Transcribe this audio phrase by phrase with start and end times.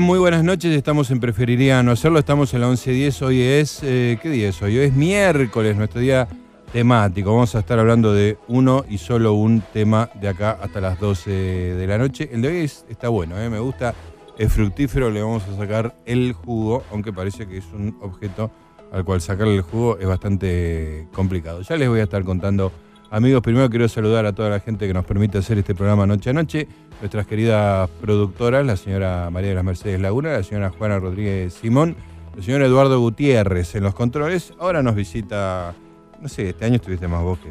[0.00, 0.74] Muy buenas noches.
[0.76, 2.18] Estamos en Preferiría No Hacerlo.
[2.18, 3.22] Estamos en la 11.10.
[3.22, 3.80] Hoy es...
[3.82, 4.76] eh, ¿Qué día es hoy?
[4.78, 6.26] Hoy es miércoles, nuestro día
[6.72, 7.30] temático.
[7.32, 11.30] Vamos a estar hablando de uno y solo un tema de acá hasta las 12
[11.30, 12.28] de la noche.
[12.32, 13.48] El de hoy es- está bueno, ¿eh?
[13.48, 13.94] me gusta.
[14.36, 18.50] Es fructífero, le vamos a sacar el jugo, aunque parece que es un objeto
[18.92, 21.62] al cual sacarle el jugo es bastante complicado.
[21.62, 22.72] Ya les voy a estar contando
[23.10, 26.30] Amigos, primero quiero saludar a toda la gente que nos permite hacer este programa noche
[26.30, 26.66] a noche.
[27.00, 31.96] Nuestras queridas productoras, la señora María de las Mercedes Laguna, la señora Juana Rodríguez Simón,
[32.36, 34.52] el señor Eduardo Gutiérrez en los controles.
[34.58, 35.74] Ahora nos visita,
[36.20, 37.50] no sé, este año estuviste más vos que,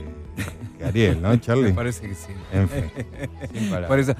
[0.78, 1.70] que Ariel, ¿no, Charlie?
[1.70, 2.34] Me parece que sí.
[2.52, 2.86] En fin,
[3.54, 3.88] sin palabras.
[3.88, 4.16] Por eso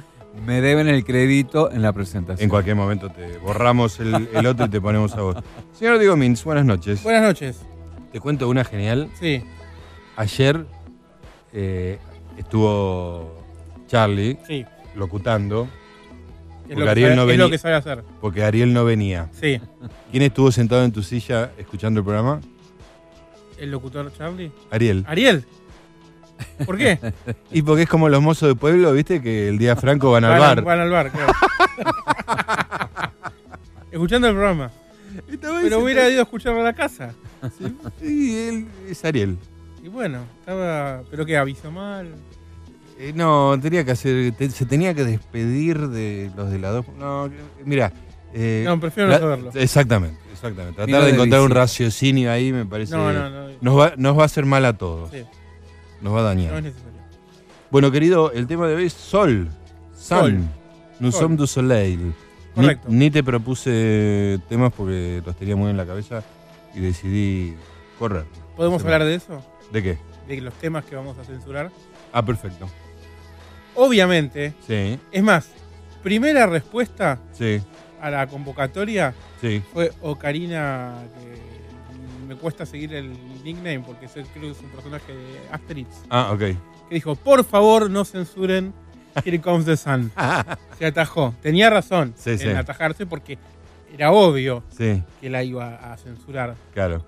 [0.46, 2.44] me deben el crédito en la presentación.
[2.44, 5.36] En cualquier momento te borramos el, el otro y te ponemos a vos.
[5.74, 7.04] Señor Diego Mins, buenas noches.
[7.04, 7.62] Buenas noches.
[8.12, 9.10] Te cuento una genial.
[9.20, 9.44] Sí,
[10.16, 10.66] Ayer
[11.54, 12.00] eh,
[12.38, 13.42] estuvo
[13.88, 14.66] Charlie sí.
[14.96, 15.68] locutando
[16.68, 18.04] Es Porque lo, Ariel sabe, no es venía- lo que sabe hacer.
[18.22, 19.30] porque Ariel no venía.
[19.40, 19.60] Sí.
[20.12, 22.42] ¿Quién estuvo sentado en tu silla escuchando el programa?
[23.58, 24.52] El locutor Charlie.
[24.72, 25.06] Ariel.
[25.08, 25.46] Ariel.
[26.66, 27.00] ¿Por qué?
[27.52, 29.22] Y porque es como los mozos de pueblo, ¿viste?
[29.22, 30.62] Que el día franco van al bar.
[30.64, 31.32] Van al bar, claro.
[33.92, 34.72] Escuchando el programa.
[35.40, 37.14] Pero hubiera ido a escucharlo a la casa.
[38.02, 39.38] Y él es Ariel.
[39.84, 41.02] Y bueno, estaba.
[41.12, 41.38] ¿Pero qué?
[41.38, 42.08] ¿Avisó mal?
[42.98, 46.86] Eh, no, tenía que hacer, te- se tenía que despedir de los de la dos.
[46.98, 47.30] No,
[47.66, 47.92] mira.
[48.34, 49.52] eh, No, prefiero no la- saberlo.
[49.56, 50.76] Exactamente, exactamente.
[50.78, 52.96] Tratar de de encontrar un raciocinio ahí me parece.
[52.96, 53.48] No, no, no.
[53.62, 55.12] Nos va, nos va a hacer mal a todos.
[55.12, 55.24] Sí,
[56.02, 56.52] Nos va a dañar.
[56.52, 56.94] no es necesario.
[57.72, 59.50] Bueno, querido, el tema de hoy es Sol.
[59.98, 60.18] Sun.
[60.20, 60.38] Sol.
[61.00, 61.24] Nous Sol.
[61.24, 62.00] sommes du soleil.
[62.00, 62.14] Ni,
[62.56, 62.88] Correcto.
[62.90, 66.24] ni te propuse temas porque los tenía muy en la cabeza
[66.76, 67.56] y decidí
[67.98, 68.26] correr.
[68.56, 69.44] ¿Podemos hablar de eso?
[69.74, 69.98] ¿De qué?
[70.28, 71.70] De los temas que vamos a censurar.
[72.14, 72.70] Ah, perfecto.
[73.76, 75.50] Obviamente, Sí, es más,
[76.04, 77.60] primera respuesta sí,
[78.00, 79.64] a la convocatoria sí.
[79.74, 83.12] fue Ocarina, que me cuesta seguir el
[83.44, 86.40] nickname porque creo que es un personaje de Asterix, Ah, ok.
[86.40, 86.58] que
[86.92, 88.74] dijo, por favor no censuren
[89.26, 90.12] Here Comes the Sun.
[90.80, 91.34] Se atajó.
[91.42, 93.38] Tenía razón Sí, en atajarse porque
[93.94, 96.56] era obvio Sí, que la iba a censurar.
[96.74, 97.04] claro.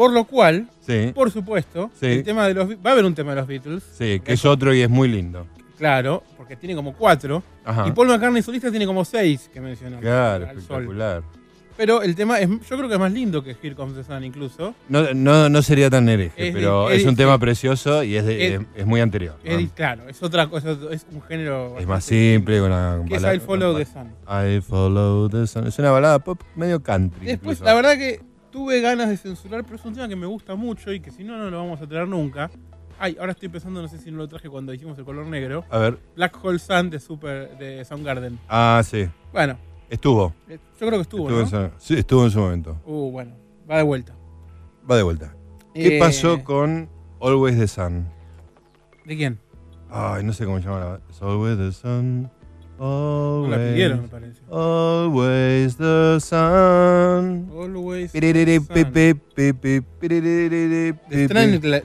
[0.00, 2.06] Por lo cual, Sí, por supuesto, Sí.
[2.06, 4.46] el tema de los va a haber un tema de los Beatles, sí, que es
[4.46, 5.46] otro y es muy lindo.
[5.76, 7.86] claro, porque tiene como cuatro, Ajá.
[7.86, 10.00] y Paul McCartney solista tiene como seis que mencionar.
[10.00, 10.58] Claro, al sol.
[10.62, 11.22] espectacular.
[11.76, 14.24] Pero el tema es, yo creo que es más lindo que Here Comes the Sun
[14.24, 14.74] incluso.
[14.88, 18.24] No, no, no sería tan hereje, Es- pero es- es, un tema precioso y es,
[18.24, 19.36] de- es- muy anterior.
[19.74, 21.78] claro, es otra cosa, es un género.
[21.78, 24.12] Es más simple, una Que es I Follow the Sun.
[24.26, 25.66] I follow the sun.
[25.66, 27.26] Es una balada pop medio country.
[27.26, 27.64] Después, incluso.
[27.64, 30.92] la verdad que tuve ganas de censurar, pero es un tema que me gusta mucho
[30.92, 32.50] y que si no, no lo vamos a traer nunca.
[32.98, 35.64] Ay, ahora estoy pensando, no sé si no lo traje cuando hicimos el color negro.
[35.70, 35.98] A ver.
[36.16, 38.38] Black Hole Sun de Super de Soundgarden.
[38.48, 39.08] Ah, sí.
[39.32, 39.56] Bueno,
[39.88, 40.32] Estuvo.
[40.48, 41.64] Eh, Yo creo que estuvo, estuvo, ¿no?
[41.64, 42.80] en su, sí, estuvo en su momento.
[42.84, 43.34] Uh, bueno,
[43.68, 44.14] va de vuelta.
[44.88, 45.34] Va de vuelta.
[45.74, 46.88] ¿Qué Eh, pasó con
[47.20, 48.06] Always the Sun?
[49.04, 49.40] ¿De quién?
[49.90, 51.00] Ay, no sé cómo se llama la.
[51.08, 52.30] It's always the sun.
[52.80, 53.50] No Always.
[53.50, 54.40] la pidieron, me parece.
[54.50, 57.48] Always the sun.
[57.52, 58.10] Always.
[58.10, 58.66] Piriri, Sun.
[58.68, 59.14] The,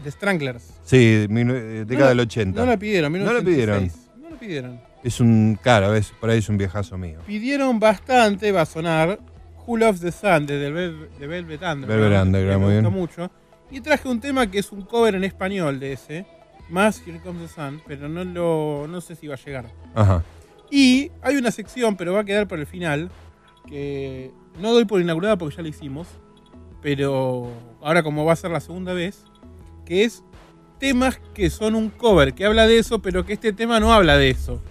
[0.04, 0.64] The Stranglers.
[0.84, 0.98] Sí,
[1.30, 2.60] eh, década No, del 80.
[2.62, 4.10] No la pidieron, No la 1986.
[4.22, 4.80] No la pidieron.
[5.04, 5.60] Es un.
[5.62, 7.20] Claro, ves, por ahí es un viejazo mío.
[7.28, 9.20] Pidieron bastante, va a sonar
[9.68, 11.88] Who Loves the Sun de, Vel- de Velvet Underground.
[11.88, 12.94] Velvet Underground, muy me bien.
[12.94, 13.30] mucho.
[13.70, 16.26] Y traje un tema que es un cover en español de ese,
[16.70, 19.66] más Here Comes the Sun, pero no, lo, no sé si va a llegar.
[19.94, 20.24] Ajá.
[20.72, 23.10] Y hay una sección, pero va a quedar para el final,
[23.68, 26.08] que no doy por inaugurada porque ya la hicimos,
[26.82, 27.52] pero
[27.82, 29.24] ahora como va a ser la segunda vez,
[29.86, 30.24] que es
[30.80, 34.18] temas que son un cover, que habla de eso, pero que este tema no habla
[34.18, 34.62] de eso.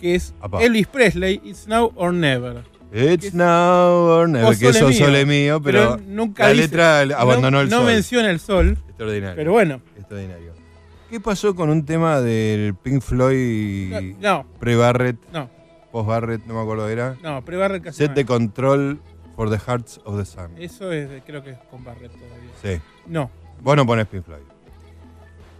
[0.00, 0.34] Que es.
[0.60, 2.62] Elvis Presley, It's Now or Never.
[2.92, 4.56] It's now or never.
[4.56, 5.60] Que eso Sole Mío.
[5.62, 7.86] pero, nunca la dice- letra abandonó no, el no sol.
[7.86, 9.36] menciona el sol, Extraordinario.
[9.36, 9.80] pero bueno.
[9.96, 10.52] Extraordinario.
[11.10, 15.48] ¿Qué pasó con un tema del Pink Floyd No, pre-Barrett, no,
[15.92, 17.16] post-Barrett, no me acuerdo, era?
[17.22, 18.26] no, pre-Barrett casi Set no es.
[18.26, 19.00] Control
[19.36, 20.50] for the Hearts of the Sun.
[20.58, 22.50] Eso es, de- creo que es con Barrett todavía.
[22.62, 22.80] Sí.
[23.06, 23.30] No,
[23.62, 24.42] Vos no pones Pink Floyd.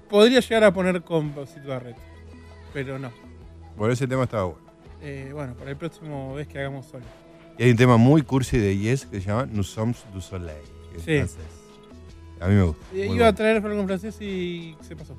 [0.09, 1.97] podría llegar a poner con Sid Barrett,
[2.75, 3.11] pero no.
[3.77, 4.61] Bueno, ese tema estaba bueno.
[5.03, 7.05] Eh, bueno, para el próximo vez que hagamos solo.
[7.59, 10.57] Y hay un tema muy cursi de Yes que se llama Nous sommes du soleil.
[10.91, 11.17] que es Sí.
[11.17, 11.53] francés.
[12.41, 12.85] A mí me gusta.
[12.95, 15.17] Eh, iba a traer algo en francés y se pasó.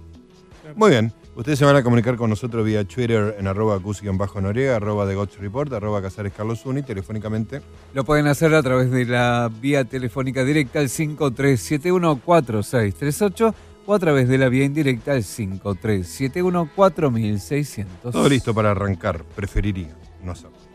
[0.76, 1.12] Muy bien.
[1.36, 5.38] Ustedes se van a comunicar con nosotros vía Twitter en arroba cus-noriega, arroba de Gotch
[5.38, 7.62] Report, arroba Casares Carlos Uni, telefónicamente.
[7.94, 13.54] Lo pueden hacer a través de la vía telefónica directa al 5371-4638
[13.86, 17.86] o a través de la vía indirecta al 5371-4600.
[18.12, 19.24] Todo listo para arrancar.
[19.24, 20.67] Preferiría no hacerlo.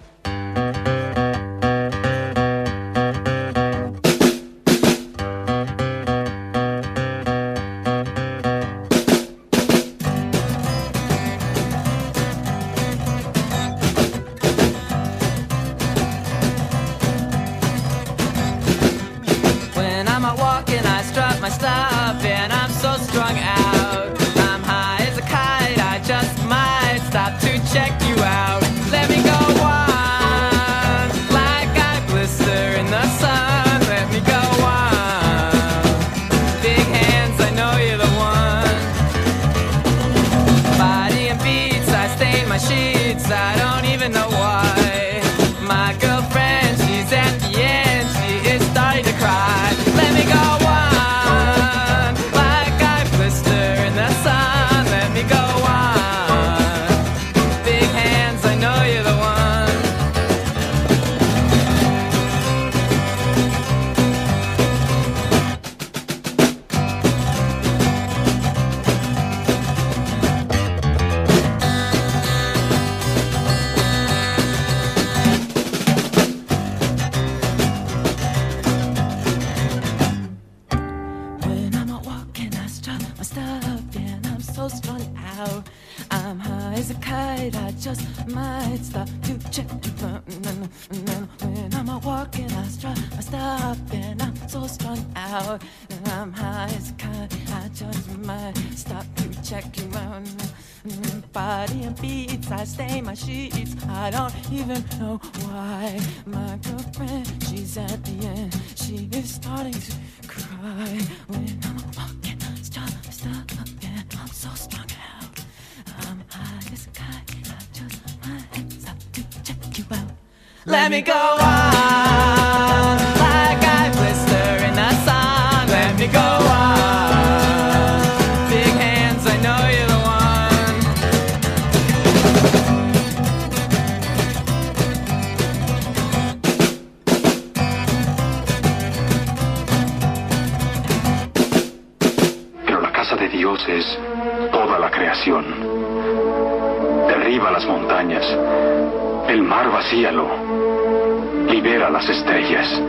[152.02, 152.82] Las estrellas.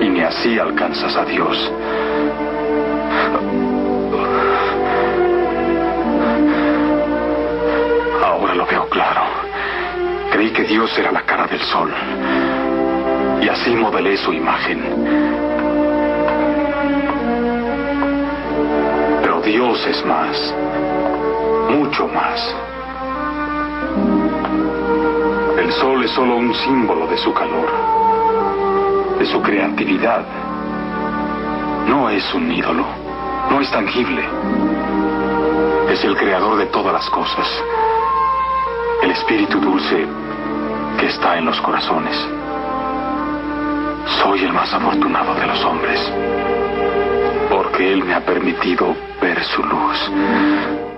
[0.00, 1.72] Y ni así alcanzas a Dios.
[8.24, 9.22] Ahora lo veo claro.
[10.30, 11.92] Creí que Dios era la cara del sol.
[13.42, 14.82] Y así modelé su imagen.
[19.22, 20.54] Pero Dios es más,
[21.70, 22.54] mucho más.
[25.80, 27.68] Sol es solo un símbolo de su calor,
[29.18, 30.24] de su creatividad.
[31.86, 32.84] No es un ídolo,
[33.50, 34.24] no es tangible.
[35.90, 37.46] Es el creador de todas las cosas,
[39.02, 40.06] el espíritu dulce
[40.98, 42.16] que está en los corazones.
[44.22, 46.12] Soy el más afortunado de los hombres,
[47.50, 50.95] porque Él me ha permitido ver su luz.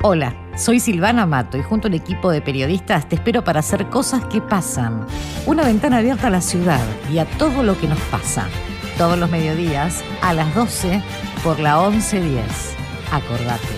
[0.00, 4.24] Hola, soy Silvana Mato y junto al equipo de periodistas te espero para hacer cosas
[4.26, 5.04] que pasan.
[5.44, 6.80] Una ventana abierta a la ciudad
[7.12, 8.46] y a todo lo que nos pasa.
[8.96, 11.02] Todos los mediodías a las 12
[11.42, 12.76] por la 1110.
[13.10, 13.74] Acordate.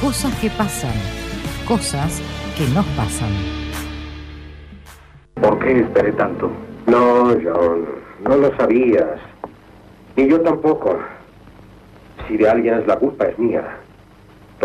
[0.00, 0.90] Cosas que pasan.
[1.68, 2.20] Cosas
[2.58, 3.30] que nos pasan.
[5.34, 6.50] ¿Por qué esperé tanto?
[6.86, 7.86] No, John,
[8.24, 9.20] no lo sabías.
[10.16, 10.98] Ni yo tampoco.
[12.26, 13.83] Si de alguien es la culpa, es mía.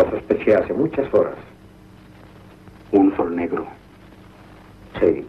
[0.00, 1.36] Lo sospeché hace muchas horas.
[2.90, 3.66] Un sol negro.
[4.98, 5.28] Sí.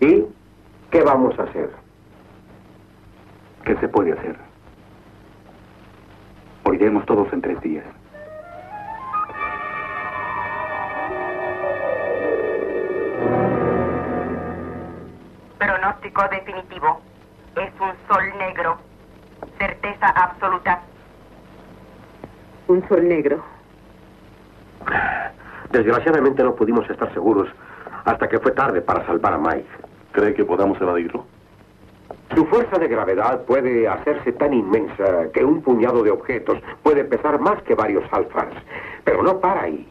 [0.00, 0.24] ¿Y
[0.90, 1.70] qué vamos a hacer?
[3.66, 4.34] ¿Qué se puede hacer?
[6.64, 7.84] Moriremos todos en tres días.
[15.58, 17.02] Pronóstico definitivo.
[17.56, 18.78] Es un sol negro.
[19.58, 20.80] Certeza absoluta.
[22.66, 23.42] Un sol negro.
[25.70, 27.48] Desgraciadamente no pudimos estar seguros
[28.04, 29.68] hasta que fue tarde para salvar a Mike.
[30.12, 31.26] ¿Cree que podamos evadirlo?
[32.34, 37.38] Su fuerza de gravedad puede hacerse tan inmensa que un puñado de objetos puede pesar
[37.38, 38.48] más que varios alfas.
[39.04, 39.88] Pero no para ahí.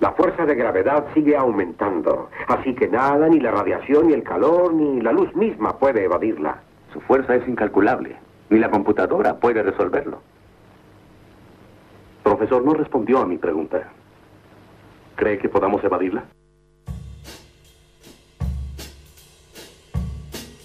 [0.00, 4.74] La fuerza de gravedad sigue aumentando, así que nada, ni la radiación, ni el calor,
[4.74, 6.56] ni la luz misma puede evadirla.
[6.92, 8.16] Su fuerza es incalculable.
[8.50, 10.20] Ni la computadora puede resolverlo.
[12.22, 13.90] Profesor, no respondió a mi pregunta.
[15.16, 16.24] ¿Cree que podamos evadirla?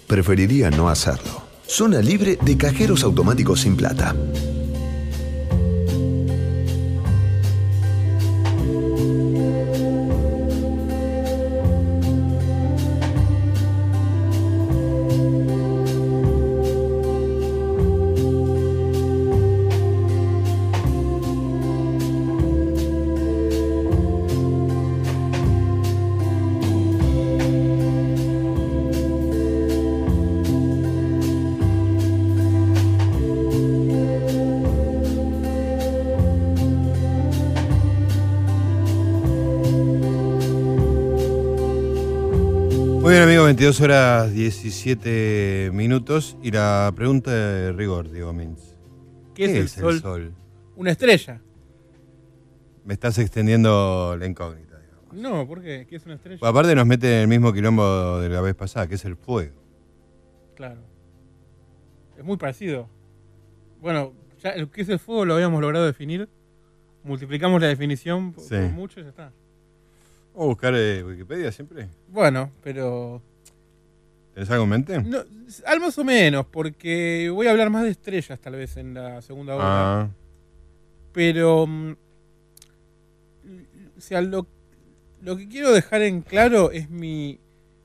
[0.06, 1.42] Preferiría no hacerlo.
[1.66, 4.14] Zona libre de cajeros automáticos sin plata.
[43.08, 46.36] Muy bien, amigo, 22 horas 17 minutos.
[46.42, 48.76] Y la pregunta de rigor, Diego Mintz.
[49.34, 50.00] ¿Qué, es, el, sol?
[50.00, 50.34] sol?
[50.76, 51.40] Una estrella.
[52.84, 55.14] Me estás extendiendo la incógnita, digamos.
[55.14, 55.86] No, ¿por qué?
[55.88, 56.38] ¿Qué es una estrella?
[56.38, 59.16] Pues aparte nos mete en el mismo quilombo de la vez pasada, que es el
[59.16, 59.56] fuego.
[60.54, 60.82] Claro.
[62.18, 62.90] Es muy parecido.
[63.80, 66.28] Bueno, ya el que es el fuego lo habíamos logrado definir.
[67.04, 68.50] Multiplicamos la definición por, Sí.
[68.50, 69.32] por mucho y ya está.
[70.40, 71.88] ¿O buscar eh, Wikipedia siempre?
[72.08, 73.20] Bueno, pero.
[74.34, 75.02] ¿Tenés algo en mente?
[75.02, 75.18] No,
[75.66, 79.20] al más o menos, porque voy a hablar más de estrellas tal vez en la
[79.20, 79.64] segunda hora.
[80.02, 80.08] Ah,
[81.12, 81.66] Pero.
[81.66, 81.94] mm,
[83.96, 84.46] O sea, lo,
[85.22, 87.40] lo que quiero dejar en claro es mi,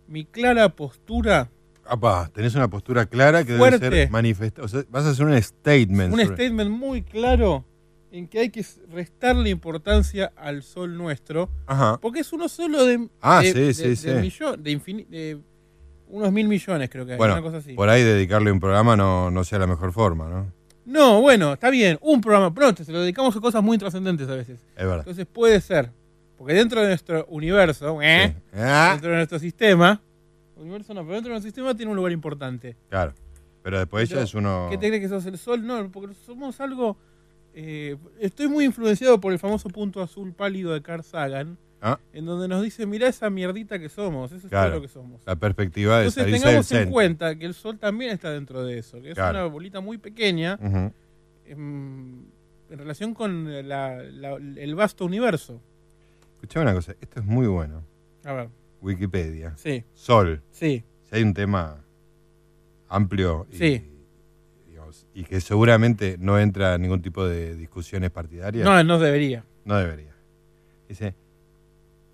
[0.08, 1.50] mi clara postura.
[1.86, 3.80] apá, tenés una postura clara que Fuerte.
[3.90, 4.66] debe ser manifestada.
[4.66, 6.14] O sea, vas a hacer un statement.
[6.14, 7.66] Un sobre- statement muy claro
[8.14, 11.50] en que hay que restarle importancia al sol nuestro.
[11.66, 11.98] Ajá.
[12.00, 13.10] Porque es uno solo de.
[13.22, 14.10] Ah, de, sí, de- sí, de sí.
[14.10, 15.40] millón- de infini- de
[16.08, 17.18] unos mil millones, creo que hay.
[17.18, 17.74] Bueno, una cosa así.
[17.74, 20.52] por ahí dedicarle un programa no, no sea la mejor forma, ¿no?
[20.86, 21.98] No, bueno, está bien.
[22.02, 24.60] Un programa pronto, se lo dedicamos a cosas muy trascendentes a veces.
[24.76, 25.00] Es verdad.
[25.00, 25.90] Entonces puede ser.
[26.38, 28.36] Porque dentro de nuestro universo, ¿eh?
[28.54, 30.02] Ah, dentro de nuestro sistema,
[30.58, 32.76] universo no, pero dentro de nuestro sistema tiene un lugar importante.
[32.90, 33.14] claro.
[33.64, 34.68] Pero después ya es uno.
[34.70, 35.66] ¿Qué te crees que sos el sol?
[35.66, 36.98] No, porque somos algo.
[37.54, 42.00] Eh, estoy muy influenciado por el famoso punto azul pálido de Carl Sagan, Ah.
[42.14, 45.22] en donde nos dice: Mirá esa mierdita que somos, eso es todo lo que somos.
[45.26, 46.92] La perspectiva de Entonces tengamos en centro.
[46.94, 50.58] cuenta que el sol también está dentro de eso, que es una bolita muy pequeña
[50.62, 50.94] Ujú.
[51.46, 52.26] en,
[52.70, 55.60] en relación con la- la- el vasto universo.
[56.36, 57.84] Escuchame una cosa, esto es muy bueno.
[58.24, 58.50] A ver,
[58.82, 59.54] Wikipedia.
[59.58, 60.42] sí, Sol.
[60.52, 61.84] sí, Si hay un tema
[62.90, 63.84] amplio y, Sí.
[65.14, 69.44] Y que seguramente no entra en ningún tipo de discusiones partidarias, no, no debería.
[69.66, 70.14] no debería.
[70.90, 71.16] Dice,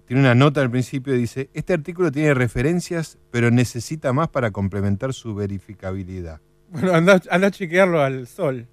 [0.06, 5.14] tiene una nota al principio, dice, este artículo tiene referencias, pero necesita más para complementar
[5.14, 6.42] su verificabilidad.
[6.72, 8.68] Bueno, anda, anda a chequearlo al sol.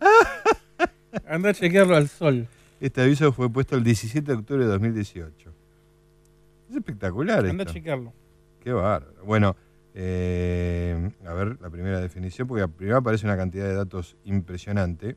[1.26, 2.46] Anda a chequearlo al sol.
[2.80, 5.52] Este aviso fue puesto el 17 de octubre de 2018.
[6.70, 7.72] Es espectacular Anda a esto.
[7.72, 8.12] chequearlo.
[8.62, 9.24] Qué bárbaro.
[9.24, 9.56] Bueno,
[10.00, 15.16] eh, a ver la primera definición, porque primero aparece una cantidad de datos impresionante.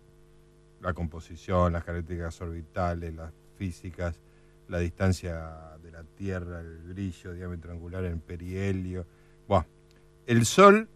[0.82, 4.20] La composición, las características orbitales, las físicas,
[4.68, 9.06] la distancia de la Tierra, el brillo, diámetro angular en perihelio.
[9.48, 9.66] Buah.
[10.26, 10.90] El Sol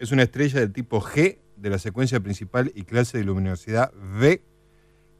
[0.00, 4.42] es una estrella del tipo G de la secuencia principal y clase de luminosidad V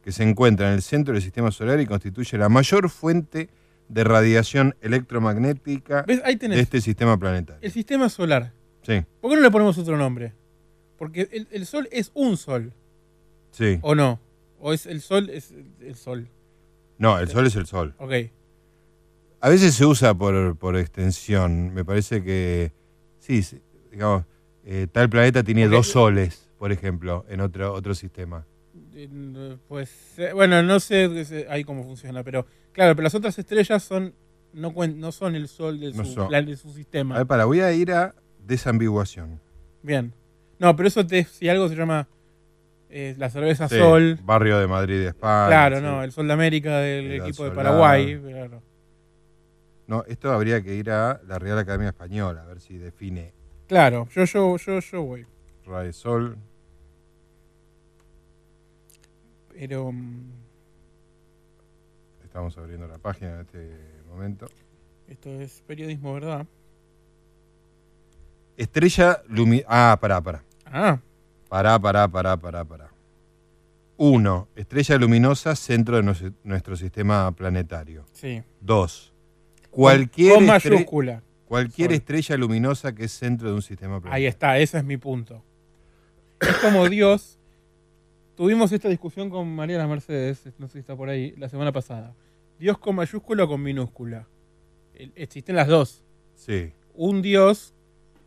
[0.03, 3.49] que se encuentra en el centro del sistema solar y constituye la mayor fuente de
[4.03, 6.21] radiación electromagnética ¿Ves?
[6.23, 6.59] Ahí de tenés.
[6.59, 7.59] este sistema planetario.
[7.61, 8.53] El sistema solar.
[8.81, 10.33] Sí, ¿Por qué no le ponemos otro nombre?
[10.97, 12.73] Porque el, el Sol es un Sol,
[13.51, 13.79] sí.
[13.81, 14.19] ¿o no?
[14.59, 16.27] ¿O es el Sol es el, Sol?
[16.97, 17.93] No, el Sol es el Sol.
[17.99, 18.13] Ok.
[19.39, 21.73] A veces se usa por, por extensión.
[21.73, 22.71] Me parece que,
[23.19, 23.45] sí,
[23.91, 24.23] digamos,
[24.65, 28.45] eh, tal planeta tiene dos soles, por ejemplo, en otro, otro sistema.
[29.67, 33.83] Pues, eh, bueno, no sé eh, ahí cómo funciona, pero claro, pero las otras estrellas
[33.83, 34.13] son
[34.53, 37.17] no, no son el Sol de su, de su A sistema.
[37.17, 39.39] ver, para, voy a ir a desambiguación.
[39.83, 40.13] Bien.
[40.59, 42.07] No, pero eso te, si algo se llama
[42.89, 44.17] eh, la cerveza Sí, Sol.
[44.23, 45.47] Barrio de Madrid, España.
[45.47, 45.83] Claro, sí.
[45.83, 47.51] no, el Sol de América del equipo de.
[47.51, 48.19] Paraguay.
[48.19, 48.63] Claro.
[49.85, 53.33] No, esto habría que ir a la Real Academia Española, a ver si define
[53.67, 55.25] Claro, yo, yo, yo, yo voy.
[55.65, 56.37] Ray Sol.
[59.57, 59.91] Pero.
[59.91, 60.31] mm,
[62.23, 63.77] Estamos abriendo la página en este
[64.09, 64.47] momento.
[65.07, 66.45] Esto es periodismo, ¿verdad?
[68.57, 69.67] Estrella luminosa.
[69.69, 70.43] Ah, pará, pará.
[70.65, 70.99] Ah,
[71.49, 72.89] Pará, pará, pará, pará, pará.
[73.95, 78.05] Uno, estrella luminosa, centro de nues- nuestro sistema planetario.
[78.11, 78.43] sí.
[78.59, 79.13] Dos,
[79.71, 81.23] cualquier, Con estre- mayúscula.
[81.47, 84.13] cualquier estrella luminosa que es centro de un sistema planetario.
[84.15, 85.41] Ahí está, ese es mi punto.
[86.41, 87.36] Es como Dios.
[88.37, 91.71] Tuvimos esta discusión con María las Mercedes, no sé si está por ahí, la semana
[91.71, 92.13] pasada.
[92.59, 94.27] Dios con mayúscula o con minúscula.
[94.93, 96.03] El- existen las dos.
[96.35, 96.71] Sí.
[96.93, 97.73] Un Dios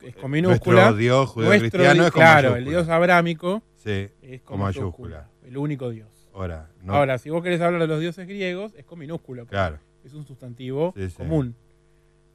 [0.03, 0.91] es con minúscula.
[0.91, 2.65] Nuestro Dios di- es con claro, el.
[2.65, 5.17] Dios abrámico Sí, es con con mayúscula.
[5.19, 5.31] mayúscula.
[5.49, 6.09] El único Dios.
[6.35, 6.95] Ahora, no.
[6.95, 9.45] Ahora, si vos querés hablar de los dioses griegos, es con minúscula.
[9.45, 9.79] Claro.
[10.05, 11.17] Es un sustantivo Sí, sí.
[11.17, 11.55] común.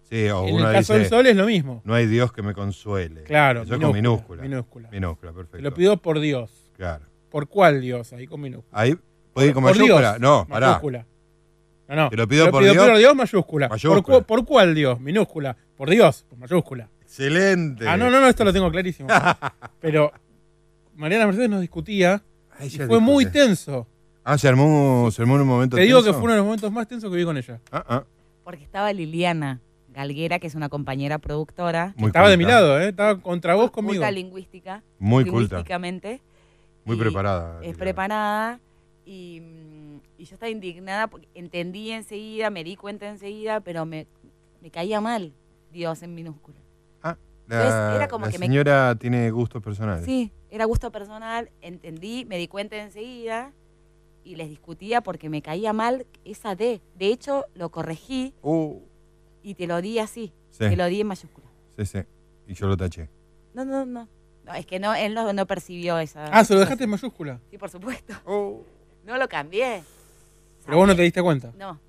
[0.03, 1.81] Sí, o en uno el caso dice, del sol es lo mismo.
[1.83, 3.23] no hay Dios que me consuele.
[3.23, 4.41] Claro, Eso es con minúscula.
[4.43, 4.89] minúscula.
[4.91, 5.61] Minúscula, Te perfecto.
[5.63, 6.51] lo pido por Dios.
[6.77, 7.05] Claro.
[7.35, 8.13] ¿Por cuál Dios?
[8.13, 8.81] Ahí con minúscula.
[8.81, 8.95] Ahí,
[9.33, 10.11] ¿puede ir con Por mayúscula?
[10.11, 10.67] Dios, no, pará.
[10.67, 11.05] mayúscula.
[11.89, 12.09] No, no.
[12.09, 12.97] Te lo pido por Dios.
[12.97, 13.67] Dios, mayúscula.
[13.67, 14.01] Mayúscula.
[14.01, 15.01] ¿Por, cu- por cuál Dios?
[15.01, 15.57] Minúscula.
[15.75, 16.89] Por Dios, por mayúscula.
[17.01, 17.89] Excelente.
[17.89, 19.09] Ah, no, no, no, esto lo tengo clarísimo.
[19.81, 20.13] Pero
[20.95, 22.23] Mariana Mercedes nos discutía
[22.57, 23.85] Ay, y fue muy tenso.
[24.23, 26.19] Ah, se armó, se armó en un momento Te digo que tenso?
[26.19, 27.59] fue uno de los momentos más tensos que vi con ella.
[27.69, 28.03] Ah, ah,
[28.45, 29.59] Porque estaba Liliana
[29.93, 31.93] Galguera, que es una compañera productora.
[31.97, 32.87] muy Estaba de mi lado, ¿eh?
[32.91, 33.95] Estaba contra vos conmigo.
[33.95, 34.83] Culta lingüística.
[34.99, 35.61] Muy culta.
[36.85, 37.59] Muy y preparada.
[37.63, 38.59] Es preparada.
[39.05, 44.07] Y, mm, y yo estaba indignada porque entendí enseguida, me di cuenta enseguida, pero me,
[44.61, 45.33] me caía mal
[45.71, 46.57] Dios en minúscula.
[47.03, 50.05] Ah, Entonces, la, era como la que me- señora tiene gustos personales.
[50.05, 53.51] Sí, era gusto personal, entendí, me di cuenta enseguida
[54.23, 56.81] y les discutía porque me caía mal esa D.
[56.95, 58.79] De hecho, lo corregí Uh,
[59.43, 61.45] y te lo di así, sí, te lo di en mayúscula.
[61.77, 61.99] sí, sí.
[62.47, 63.09] Y yo lo taché.
[63.53, 64.07] No, no, no.
[64.45, 66.25] No, es que no, él no, no percibió esa.
[66.27, 67.39] Ah, se lo dejaste en mayúscula.
[67.49, 68.13] Sí, por supuesto.
[68.25, 68.63] Oh.
[69.05, 69.83] No lo cambié.
[70.65, 71.51] Pero vos no te diste cuenta.
[71.57, 71.79] No,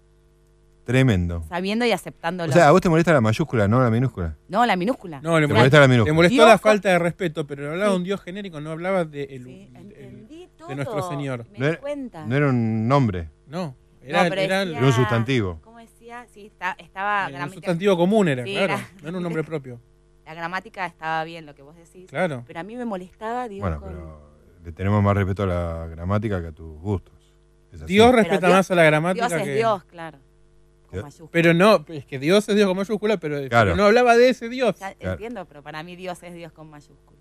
[0.84, 1.42] Tremendo.
[1.48, 2.50] sabiendo y aceptándolo.
[2.50, 4.36] O sea, a vos te molesta la mayúscula, no la minúscula.
[4.48, 5.20] no, la minúscula.
[5.20, 6.14] No, le Te molestó, molesta la le minúscula.
[6.14, 9.24] molestó Dios la falta de respeto, pero hablaba de un Dios genérico, no hablaba de,
[9.24, 10.68] el- Sí, el- entendí todo.
[10.68, 11.44] de nuestro Señor.
[11.52, 12.26] Me No di era- cuenta.
[12.26, 15.58] No era un nombre, No, era, No, pero era decía- era un sustantivo.
[15.64, 16.26] ¿Cómo decía?
[16.32, 17.28] Sí, está- estaba.
[17.44, 18.74] un sustantivo común, era, Sí, claro.
[18.74, 19.80] era- No era un nombre propio.
[20.26, 22.10] La gramática estaba bien, lo que vos decís.
[22.10, 22.42] Claro.
[22.46, 23.88] Pero a mí me molestaba Dios Bueno, con...
[23.90, 24.20] pero
[24.64, 27.14] le tenemos más respeto a la gramática que a tus gustos.
[27.72, 27.92] Es así.
[27.92, 29.54] Dios Pero respeta Dios- más a la gramática Dios es que.
[29.54, 30.18] Dios, claro.
[30.82, 31.30] Con Dios- mayúscula.
[31.32, 33.66] Pero no, es que Dios es Dios con mayúscula, pero, Claro.
[33.70, 34.78] pero no hablaba de ese Dios.
[34.80, 35.12] Ya Claro.
[35.12, 37.16] Entiendo, pero para mí Dios es Dios con mayúscula.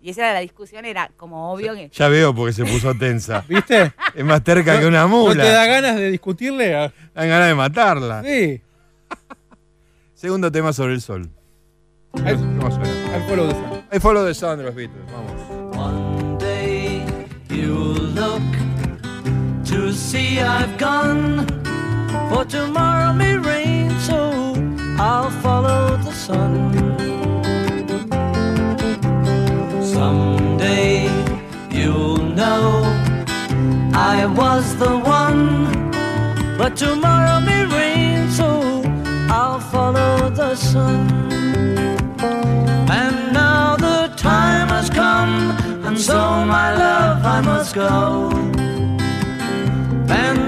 [0.00, 1.88] Y esa era la discusión, era como obvio que...
[1.88, 3.40] Ya veo porque se puso tensa.
[3.48, 3.92] ¿Viste?
[4.14, 5.42] es más terca que una ¿No mula.
[5.42, 6.74] te da ganas de discutirle?
[6.76, 8.22] a- Dan ganas de matarla.
[8.22, 8.60] Sí.
[10.14, 11.30] Segundo tema sobre el sol.
[12.26, 13.24] Al, ¿Cómo suena?
[13.28, 13.82] follow the sun.
[13.90, 15.04] I follow the sun de los Beatles.
[15.10, 15.76] Vamos.
[15.76, 17.04] One day
[17.48, 18.42] you'll look
[19.66, 21.46] to see I've gone,
[22.30, 24.54] for tomorrow may rain, so
[24.98, 26.72] I'll follow the sun.
[29.82, 31.08] Someday
[31.70, 32.82] you'll know
[33.94, 35.66] I was the one,
[36.58, 38.82] but tomorrow may rain, so
[39.30, 41.06] I'll follow the sun.
[42.90, 45.50] And now the time has come,
[45.84, 48.30] and so my love I must go.
[50.08, 50.47] And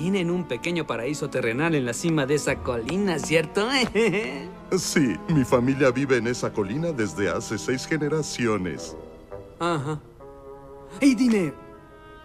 [0.00, 3.68] Tienen un pequeño paraíso terrenal en la cima de esa colina, ¿cierto?
[4.78, 8.96] Sí, mi familia vive en esa colina desde hace seis generaciones.
[9.58, 10.00] Ajá.
[11.02, 11.52] Y dime,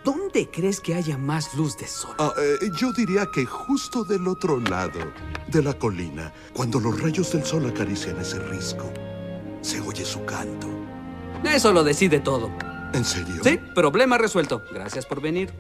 [0.06, 2.16] ¿dónde crees que haya más luz de sol?
[2.18, 5.00] Ah, eh, yo diría que justo del otro lado
[5.48, 8.90] de la colina, cuando los rayos del sol acarician ese risco,
[9.60, 10.70] se oye su canto.
[11.44, 12.50] Eso lo decide todo.
[12.94, 13.44] ¿En serio?
[13.44, 14.62] Sí, problema resuelto.
[14.72, 15.52] Gracias por venir.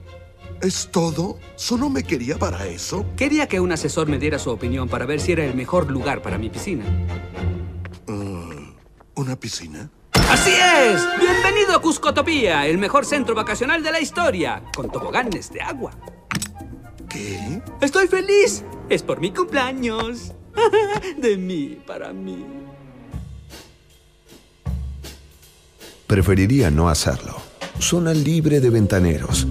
[0.62, 1.38] ¿Es todo?
[1.56, 3.06] ¿Solo me quería para eso?
[3.16, 6.22] Quería que un asesor me diera su opinión para ver si era el mejor lugar
[6.22, 6.86] para mi piscina.
[8.08, 8.74] Ah,
[9.16, 9.90] ¿Una piscina?
[10.30, 11.02] ¡Así es!
[11.20, 15.92] Bienvenido a Cuscotopía, el mejor centro vacacional de la historia, con toboganes de agua.
[17.10, 17.62] ¿Qué?
[17.82, 18.64] Estoy feliz.
[18.90, 20.34] Es por mi cumpleaños.
[21.18, 22.46] De mí, para mí.
[26.08, 27.36] Preferiría no hacerlo.
[27.80, 29.48] Zona libre de ventaneros.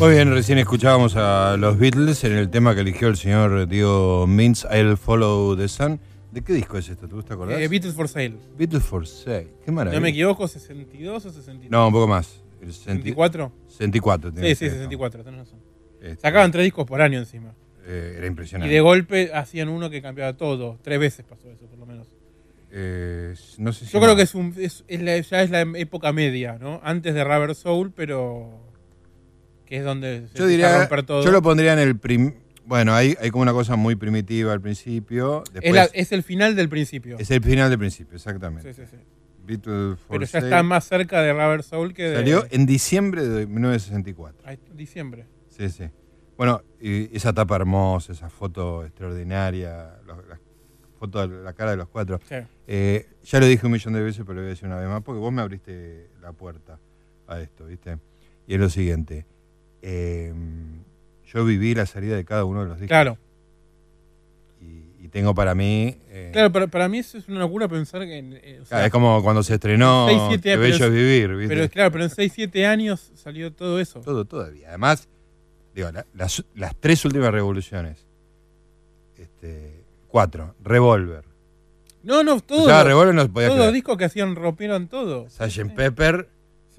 [0.00, 4.26] Muy bien, recién escuchábamos a los Beatles en el tema que eligió el señor Diego
[4.26, 6.00] Mintz, I'll Follow the Sun.
[6.32, 7.06] ¿De qué disco es esto?
[7.06, 7.60] ¿Te gusta acordar?
[7.60, 8.34] Eh, Beatles for Sale.
[8.56, 9.48] Beatles for Sale.
[9.64, 9.98] Qué maravilla.
[9.98, 11.70] No me equivoco, 62 o 63.
[11.70, 12.42] No, un poco más.
[12.62, 13.52] El 64.
[13.68, 14.32] 64.
[14.32, 14.70] tiene Sí, sí, ser.
[14.72, 15.58] 64, tenés razón.
[16.00, 17.52] Este, Sacaban tres discos por año encima.
[17.86, 18.72] eh, era Y impresionante.
[18.72, 20.78] de golpe hacían uno que cambiaba todo.
[20.82, 22.06] Tres veces pasó eso, por lo menos.
[22.72, 25.62] Eh, no sé si Yo creo que es un, es, es la- ya es la
[25.62, 26.80] época media, ¿no?
[26.84, 28.69] Antes de Rubber Soul, pero.
[29.70, 31.22] Que es donde se Yo a diría, romper todo.
[31.24, 32.34] yo lo pondría en el prim...
[32.66, 35.44] Bueno, hay, hay como una cosa muy primitiva al principio.
[35.62, 37.16] es, la- es el final del principio.
[37.18, 38.74] es el final del principio, exactamente.
[38.74, 38.96] Sí, sí, sí.
[39.44, 42.16] Beatles for Pero ya Sale está más cerca de Rubber Soul que de.
[42.16, 44.42] Salió en diciembre de 1964.
[44.44, 45.26] Ahí, diciembre.
[45.48, 45.84] Sí, sí.
[46.36, 50.38] Bueno, y esa tapa hermosa, esa foto extraordinaria, los- la
[50.98, 52.20] foto de la cara de los cuatro.
[52.28, 52.36] Sí.
[52.66, 54.88] Eh, ya lo dije un millón de veces, pero lo voy a decir una vez
[54.88, 56.78] más, porque vos me abriste la puerta
[57.28, 57.98] a esto, ¿viste?
[58.46, 59.26] Y es lo siguiente.
[59.82, 60.32] Eh,
[61.26, 62.88] yo viví la salida de cada uno de los discos.
[62.88, 63.18] Claro.
[64.60, 65.96] Y, y tengo para mí...
[66.08, 68.18] eh, Claro, para, para mí eso es una locura pensar que.
[68.18, 70.90] en- eh, o sea, es como cuando se estrenó seis, siete Qué años, bello pero
[70.92, 71.54] vivir, ¿viste?
[71.54, 74.00] Pero claro, pero en 6, 7 años salió todo eso.
[74.00, 74.68] Todo todavía.
[74.68, 75.08] Además,
[75.74, 78.06] digo, la- las, las tres últimas revoluciones.
[79.16, 80.54] Este, cuatro.
[80.62, 81.24] Revolver.
[82.02, 82.58] No, no, todo.
[82.60, 85.28] Escuchaba Revolver, no se podía Todos los discos que hacían rompieron todo.
[85.28, 85.74] Sgt.
[85.74, 86.28] Pepper.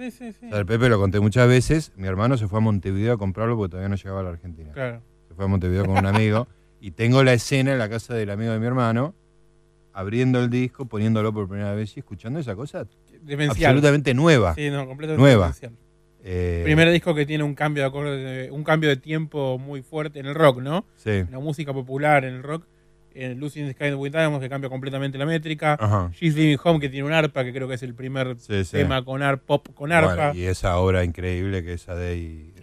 [0.01, 0.47] Sí, sí, sí.
[0.49, 0.65] Sgt.
[0.67, 1.91] Pepper lo conté muchas veces.
[1.95, 4.71] Mi hermano se fue a Montevideo a comprarlo porque todavía no llegaba a la Argentina.
[4.71, 5.01] Claro.
[5.27, 6.47] Se fue a Montevideo con un amigo.
[6.79, 9.13] y tengo la escena en la casa del amigo de mi hermano,
[9.93, 12.87] abriendo el disco, poniéndolo por primera vez y escuchando esa cosa
[13.21, 13.69] Demencial.
[13.71, 14.55] absolutamente nueva.
[14.55, 15.45] Sí, no, completamente Nueva.
[15.47, 15.73] demencial.
[16.23, 20.19] Eh, Primer disco que tiene un cambio de acorde, un cambio de tiempo muy fuerte
[20.19, 20.85] en el rock, ¿no?
[20.95, 21.09] Sí.
[21.11, 22.65] En la música popular, en el rock.
[23.13, 25.77] En Lucy in the Sky with Diamonds, que cambia completamente la métrica.
[25.79, 26.11] Ajá.
[26.13, 28.71] She's Living Home, que tiene un arpa, que creo que es el primer Sí, sí.
[28.77, 30.27] tema con ar, pop con arpa.
[30.29, 32.53] Bueno, y esa obra increíble que es A Day.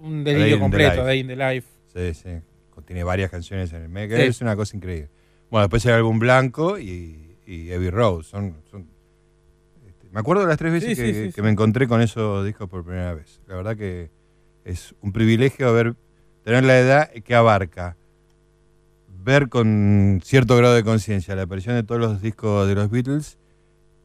[0.00, 1.04] un A delirio Day the completo, Life.
[1.06, 1.68] Day in the Life.
[1.94, 2.30] Sí, sí.
[2.86, 3.90] Tiene varias canciones en el.
[4.16, 4.22] Sí.
[4.22, 5.10] Es una cosa increíble.
[5.50, 8.22] Bueno, después el álbum Blanco y, y Heavy.
[8.22, 8.88] Son, son-
[9.86, 12.84] este, me acuerdo de las tres veces que, que me encontré con esos discos por
[12.84, 13.40] primera vez.
[13.46, 14.10] La verdad que
[14.64, 15.94] es un privilegio haber,
[16.44, 17.96] tener la edad que abarca
[19.22, 23.38] ver con cierto grado de conciencia la aparición de todos los discos de los Beatles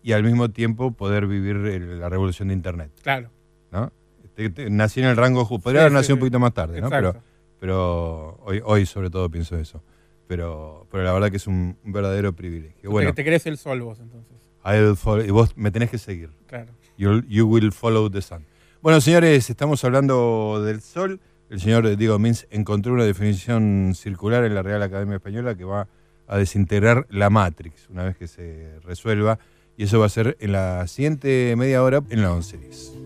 [0.02, 2.92] y al mismo tiempo poder vivir el- la revolución de Internet.
[3.02, 3.30] Claro.
[3.72, 3.92] ¿no?
[4.24, 5.64] Este, te- nací en el rango justo.
[5.64, 6.22] Podría Sí, haber sí, nacido un sí.
[6.22, 6.90] poquito más tarde, ¿no?
[6.90, 7.28] Pero, Exacto.
[7.60, 9.82] pero hoy, hoy sobre todo pienso eso.
[10.28, 12.82] Pero, pero la verdad que es un, un verdadero privilegio.
[12.82, 14.34] Te- Bueno, te, crees el sol vos, entonces.
[14.66, 16.30] I'll follow- y vos me tenés que seguir.
[16.48, 16.72] Claro.
[16.98, 18.46] You'll- you will follow the sun.
[18.82, 21.20] Bueno, señores, estamos hablando del sol.
[21.54, 25.88] El señor Diego Mins encontró una definición circular en la Real Academia Española que va
[26.26, 29.38] a desintegrar la Matrix una vez que se resuelva.
[29.78, 33.03] Y eso va a ser en la siguiente media hora en la 11.10.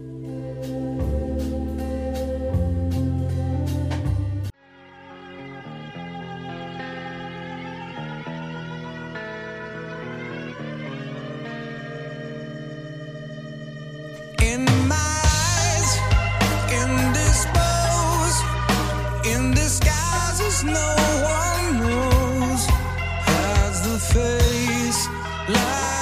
[20.64, 22.66] no one knows
[23.26, 25.08] has the face
[25.50, 25.97] like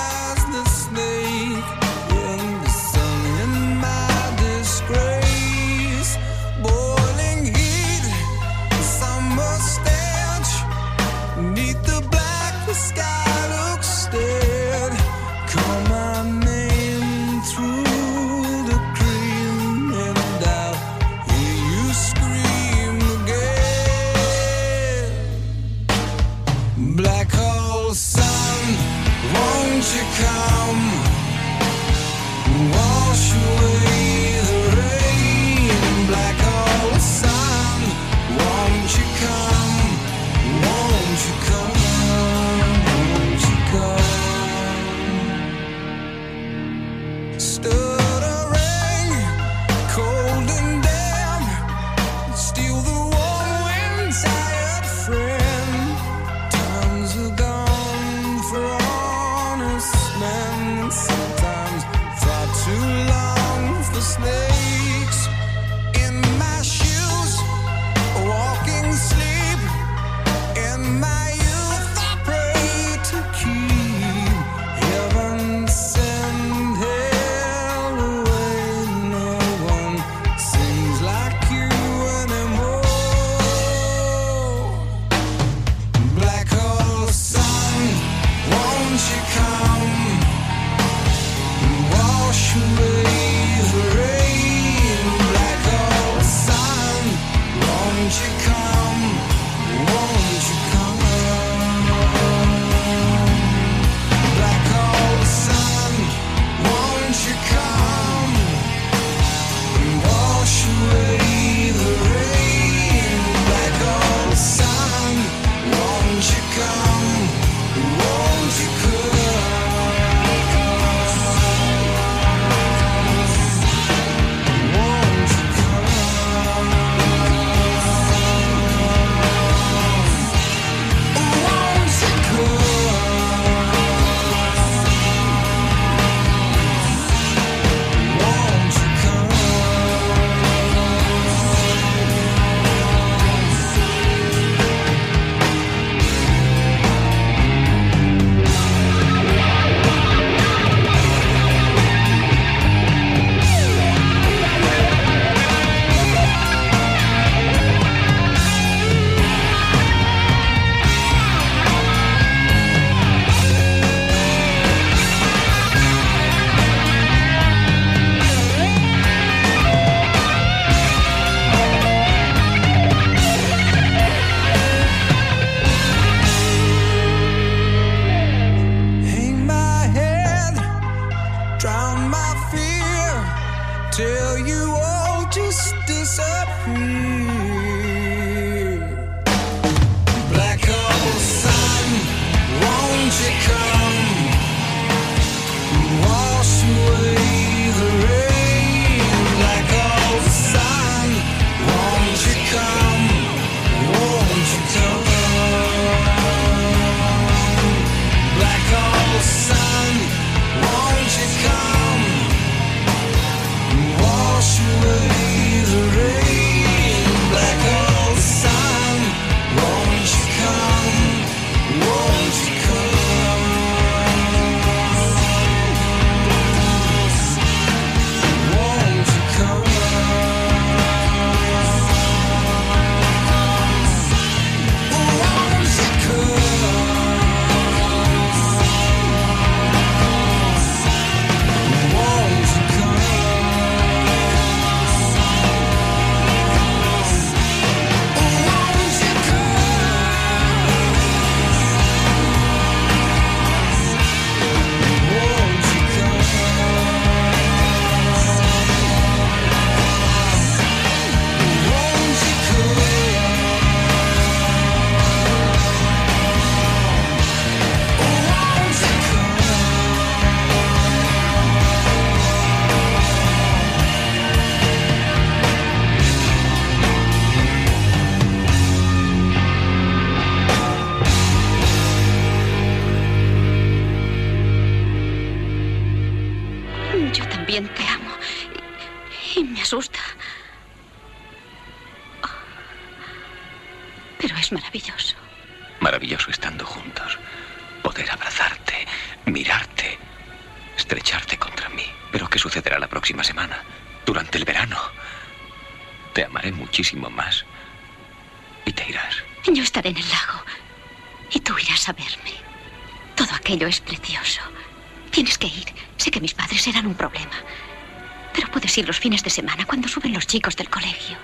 [319.36, 321.18] semana cuando suben los chicos del colegio.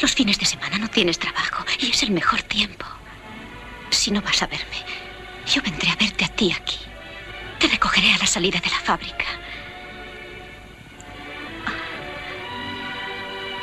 [0.00, 2.86] Los fines de semana no tienes trabajo y es el mejor tiempo.
[3.90, 4.80] Si no vas a verme,
[5.52, 6.78] yo vendré a verte a ti aquí.
[7.58, 9.26] Te recogeré a la salida de la fábrica.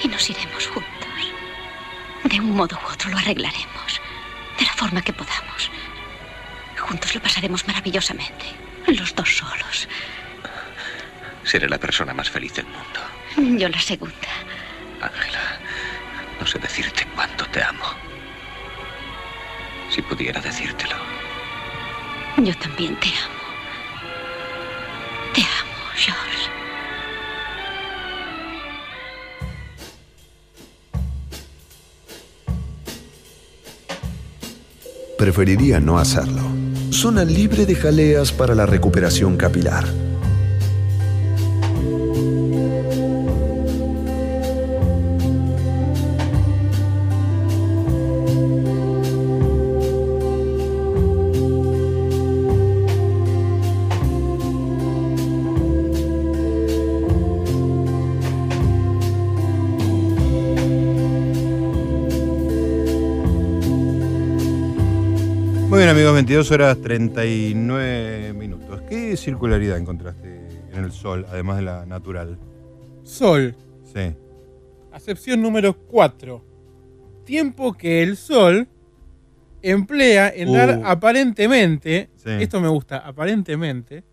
[0.03, 1.21] Y nos iremos juntos.
[2.23, 3.99] De un modo u otro lo arreglaremos.
[4.59, 5.71] De la forma que podamos.
[6.77, 8.40] Juntos lo pasaremos maravillosamente.
[13.61, 14.15] Yo la segunda.
[14.99, 15.59] Ángela,
[16.39, 17.85] no sé decirte cuánto te amo.
[19.91, 20.95] Si pudiera decírtelo.
[22.37, 23.41] Yo también te amo.
[25.35, 26.49] Te amo, George.
[35.19, 36.41] Preferiría no hacerlo.
[36.89, 39.85] Zona libre de jaleas para la recuperación capilar.
[66.21, 68.79] 22 horas 39 minutos.
[68.87, 72.37] ¿Qué circularidad encontraste en el Sol, además de la natural?
[73.01, 73.55] Sol.
[73.91, 74.13] Sí.
[74.91, 76.43] Acepción número 4.
[77.25, 78.67] Tiempo que el Sol
[79.63, 80.81] emplea en dar Uh.
[80.85, 82.29] aparentemente, Sí.
[82.39, 84.03] esto me gusta, aparentemente,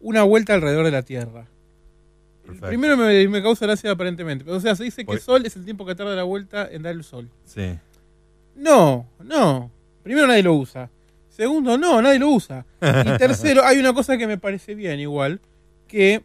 [0.00, 1.46] una vuelta alrededor de la Tierra.
[2.46, 2.68] Perfecto.
[2.68, 5.54] Primero me, me causa gracia aparentemente, pero o sea, se dice que Pues- Sol es
[5.56, 7.28] el tiempo que tarda la vuelta en dar el Sol.
[7.44, 7.78] Sí.
[8.56, 9.70] No, no.
[10.02, 10.88] Primero nadie lo usa.
[11.32, 12.66] Segundo, no, nadie lo usa.
[12.80, 15.40] Y tercero, hay una cosa que me parece bien igual,
[15.88, 16.22] que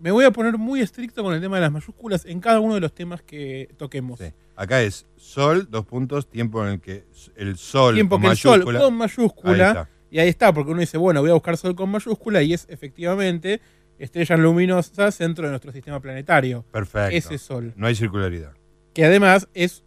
[0.00, 2.74] me voy a poner muy estricto con el tema de las mayúsculas en cada uno
[2.74, 4.20] de los temas que toquemos.
[4.56, 7.04] Acá es Sol, dos puntos, tiempo en el que
[7.36, 8.80] el Sol Tiempo con que el Sol mayúscula.
[8.80, 12.42] con mayúscula, y ahí está, porque uno dice, bueno, voy a buscar Sol con mayúscula,
[12.42, 13.60] y es efectivamente
[14.00, 16.64] estrella luminosa centro de nuestro sistema planetario.
[16.72, 17.16] Perfecto.
[17.16, 17.72] Ese Sol.
[17.76, 18.52] No hay circularidad.
[18.94, 19.84] que además es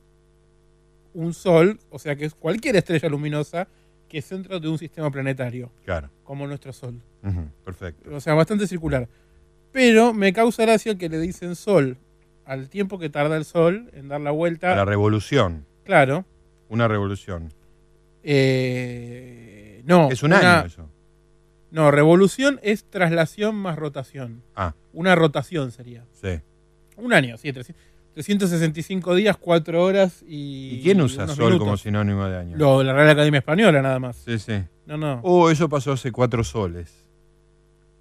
[1.13, 3.67] un sol, o sea que es cualquier estrella luminosa
[4.11, 6.09] que es centro de un sistema planetario, Claro.
[6.25, 7.01] como nuestro sol.
[7.63, 8.13] Perfecto.
[8.13, 9.07] O sea, bastante circular.
[9.71, 11.95] Pero me causa gracia que le dicen sol
[12.43, 14.73] al tiempo que tarda el sol en dar la vuelta.
[14.73, 15.65] A la revolución.
[15.85, 16.25] Claro.
[16.67, 17.53] Una revolución.
[18.23, 20.09] Eh, no.
[20.11, 20.89] Es un una- año eso.
[21.71, 24.43] No, revolución es traslación más rotación.
[24.57, 24.73] Ah.
[24.91, 26.03] Una rotación sería.
[26.21, 26.41] Sí.
[26.97, 27.53] Un año, sí.
[27.53, 27.81] 300
[28.13, 30.75] 365 días, 4 horas y.
[30.75, 31.59] ¿Y quién usa Sol minutos.
[31.59, 32.57] como sinónimo de año?
[32.57, 34.17] Lo, la Real Academia Española, nada más.
[34.17, 34.61] Sí, sí.
[34.85, 35.19] No, no.
[35.23, 37.05] Oh, eso pasó hace cuatro soles.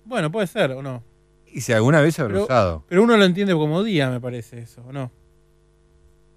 [0.05, 1.05] Bueno, puede ser o no.
[1.53, 2.85] Y si alguna vez habrá Pero, usado.
[2.89, 5.11] pero uno lo entiende como día, me parece eso, ¿o no?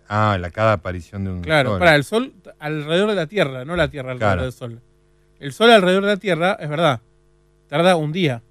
[0.07, 1.79] Ah, la cada aparición de un Claro, sol.
[1.79, 4.43] para el Sol alrededor de la Tierra, no la Tierra alrededor Claro.
[4.43, 4.81] del Sol.
[5.39, 7.01] El Sol alrededor de la Tierra, es verdad,
[7.67, 8.43] tarda un día,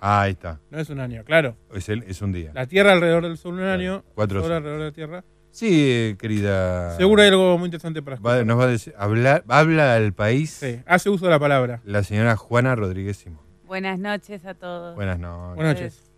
[0.00, 0.60] Ah, ahí está.
[0.70, 1.56] no es un año, claro.
[1.74, 2.52] Es, el- es un día.
[2.54, 4.56] La Tierra alrededor del Sol un año, cuatro soles.
[4.58, 5.24] alrededor de la Tierra.
[5.50, 6.96] Sí, eh, querida.
[6.96, 8.46] Seguro hay algo muy interesante para Va- escuchar.
[8.46, 11.80] nos va a decir, habla, habla al país Sí, hace uso de la palabra.
[11.84, 13.40] la señora Juana Rodríguez Simón.
[13.66, 14.94] Buenas noches a todos.
[14.94, 15.56] Buenas noches.
[15.56, 16.12] Buenas noches.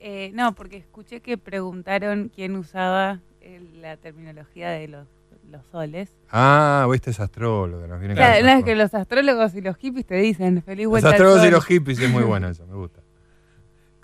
[0.00, 5.06] Eh, no, porque escuché que preguntaron quién usaba eh, la terminología de los,
[5.50, 6.14] los soles.
[6.30, 7.86] Ah, vos es astróloga.
[7.86, 10.90] Nos viene Claro, no, es que los astrólogos y los hippies te dicen feliz Los
[10.90, 11.52] vuelta al astrólogos y sol".
[11.52, 13.00] los hippies es muy bueno eso, me gusta.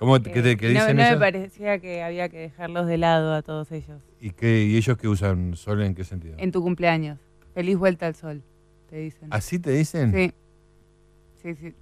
[0.01, 1.20] ¿Cómo, Eh, qué te, qué y no, dicen no me ellos?
[1.20, 4.01] parecía que había que dejarlos de lado a todos ellos.
[4.20, 6.34] ¿Y, qué, ¿Y ellos que usan sol en qué sentido?
[6.38, 7.18] En tu cumpleaños.
[7.55, 8.42] Feliz vuelta al sol,
[8.88, 9.28] te dicen.
[9.30, 10.12] ¿Así te dicen?
[10.12, 10.32] Sí.
[11.42, 11.74] Sí, sí.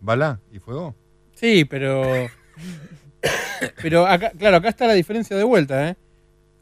[0.00, 0.40] ¿Bala?
[0.52, 0.94] ¿Y fuego?
[1.34, 2.02] Sí, pero.
[3.82, 5.96] pero acá, claro, acá está la diferencia de vuelta, ¿eh?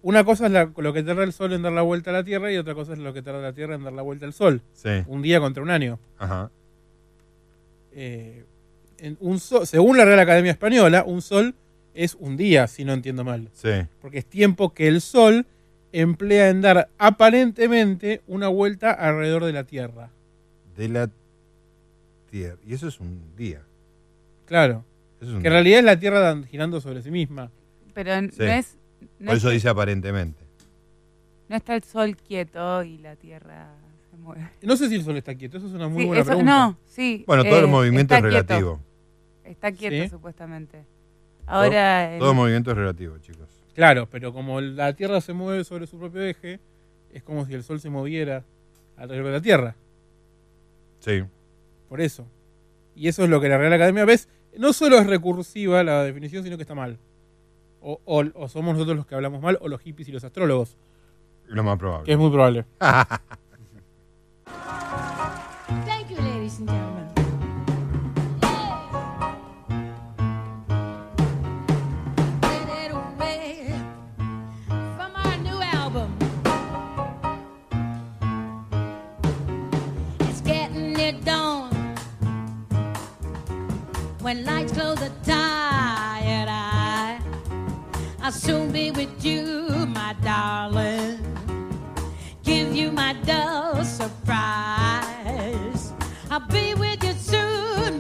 [0.01, 2.24] Una cosa es la- lo que tarda el Sol en dar la vuelta a la
[2.24, 4.33] Tierra y otra cosa es lo que tarda la Tierra en dar la vuelta al
[4.33, 4.62] Sol.
[4.72, 4.89] Sí.
[5.07, 5.99] Un día contra un año.
[6.18, 6.51] Ajá.
[7.93, 8.45] Eh,
[9.03, 11.55] en un sol- según la Real Academia Española, un sol
[11.95, 13.51] es un día, si no entiendo mal.
[13.53, 13.69] Sí.
[14.01, 15.45] Porque es tiempo que el sol
[15.93, 20.11] emplea en dar aparentemente una vuelta alrededor de la Tierra.
[20.77, 21.11] De la
[22.31, 22.57] Tierra.
[22.67, 23.61] Y eso es un día.
[24.47, 24.85] Claro.
[25.21, 27.51] Eso es un que en realidad es la Tierra girando sobre sí misma.
[27.95, 28.29] Pero Sí.
[28.39, 28.77] no es.
[29.19, 30.41] No, Por eso es- dice aparentemente.
[31.49, 33.75] no está el sol quieto y la tierra
[34.11, 34.49] se mueve.
[34.63, 36.51] No sé si el sol está quieto, eso es una muy Sí, buena eso- pregunta.
[36.67, 37.25] No, sí.
[37.27, 38.81] Bueno, todo el eh, movimiento está es quieto.
[39.45, 40.09] Está quieto, Sí.
[40.09, 40.84] supuestamente.
[41.47, 42.05] Ahora.
[42.05, 43.49] todo, en- todo movimiento es relativo, chicos.
[43.74, 46.61] Claro, pero como la Tierra se mueve sobre su propio eje,
[47.12, 48.45] es como si el Sol se moviera
[48.97, 49.74] alrededor de la Tierra.
[51.01, 51.24] Sí.
[51.88, 52.26] Por eso.
[52.95, 54.28] Y eso es lo que la Real Academia ves.
[54.59, 56.99] No solo es recursiva la definición, sino que está mal.
[57.80, 60.76] O, o- o somos nosotros los que hablamos mal, o los hippies y los astrólogos.
[61.47, 62.05] Lo más probable.
[62.07, 62.64] Que es muy probable.
[84.33, 87.20] When lights close the tired eye,
[88.22, 91.18] I'll soon be with you, my darling.
[92.43, 94.33] Give you my dull surprise.
[96.30, 97.99] I'll be with you soon,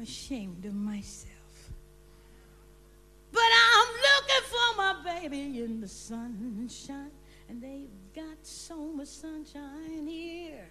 [0.00, 1.28] I'm ashamed of myself.
[3.30, 7.10] But I'm looking for my baby in the sunshine,
[7.50, 10.66] and they've got so much sunshine here.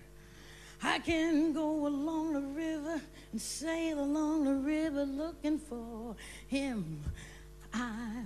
[0.82, 3.00] I can go along the river
[3.32, 6.16] and sail along the river looking for
[6.48, 7.00] him.
[7.72, 8.26] I've,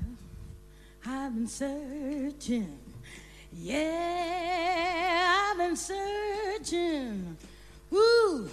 [1.06, 2.80] I've been searching.
[3.52, 7.36] Yeah, I've been searching.
[7.92, 8.50] Ooh.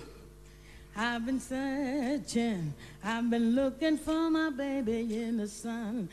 [1.02, 6.10] I've been searching, I've been looking for my baby in the sunshine.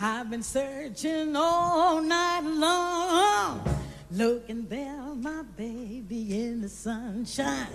[0.00, 3.62] I've been searching all night long,
[4.10, 7.68] looking there, my baby in the sunshine.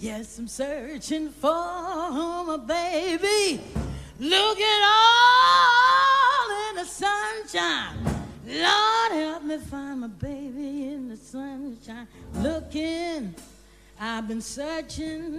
[0.00, 3.60] Yes, I'm searching for my baby,
[4.18, 7.96] looking all in the sunshine.
[8.44, 13.36] Lord, help me find my baby in the sunshine, looking.
[14.04, 15.38] I've been searching,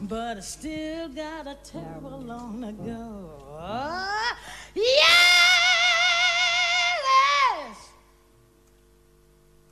[0.00, 3.28] but I still got a terrible long to go.
[4.74, 5.10] Yes!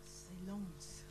[0.04, 1.04] Silence.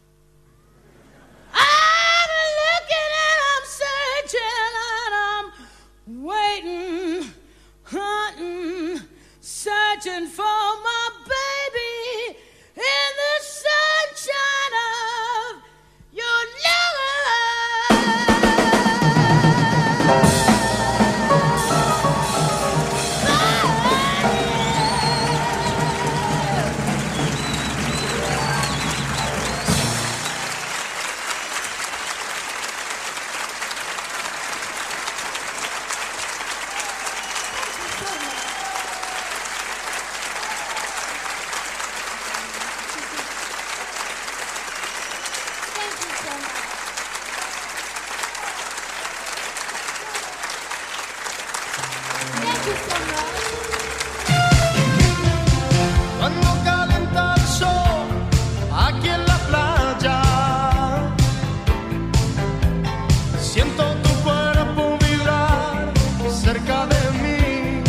[1.56, 2.30] I'm
[2.62, 7.34] looking and I'm searching and I'm waiting,
[7.82, 9.02] hunting,
[9.42, 10.97] searching for my
[63.58, 65.92] siento tu cuerpo vibrar
[66.30, 67.82] cerca de mí.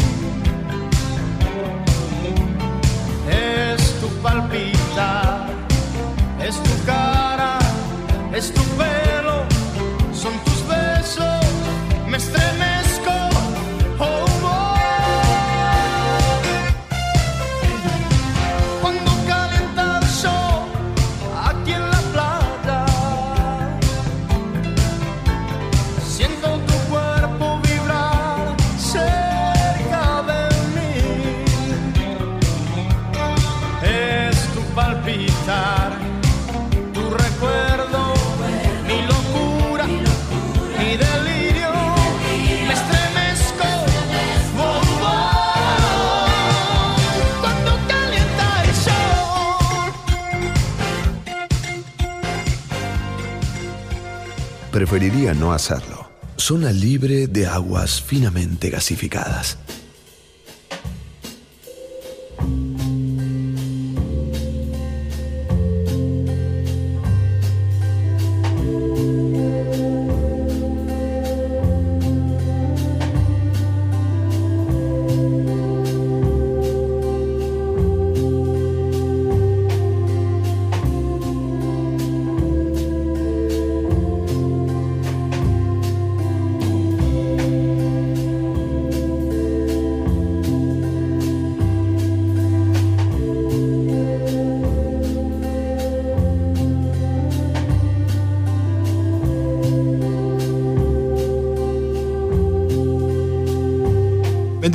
[3.29, 5.47] Es tu palpitar,
[6.41, 7.59] es tu cara,
[8.33, 9.08] es tu pelo,
[54.79, 56.09] Preferiría no hacerlo.
[56.37, 59.59] Zona libre de aguas finamente gasificadas.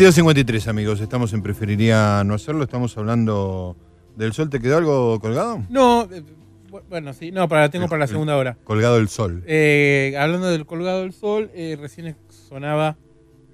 [0.08, 3.78] 22.53 amigos, estamos en Preferiría No Hacerlo, estamos hablando
[4.18, 4.50] del sol.
[4.50, 5.64] ¿Te quedó algo colgado?
[5.70, 6.22] No, eh,
[6.70, 8.58] bu- bueno, sí, no, para, tengo para la segunda hora.
[8.66, 9.44] Colgado el sol.
[9.48, 12.18] Eh, hablando del colgado del sol, eh, recién
[12.50, 12.98] sonaba.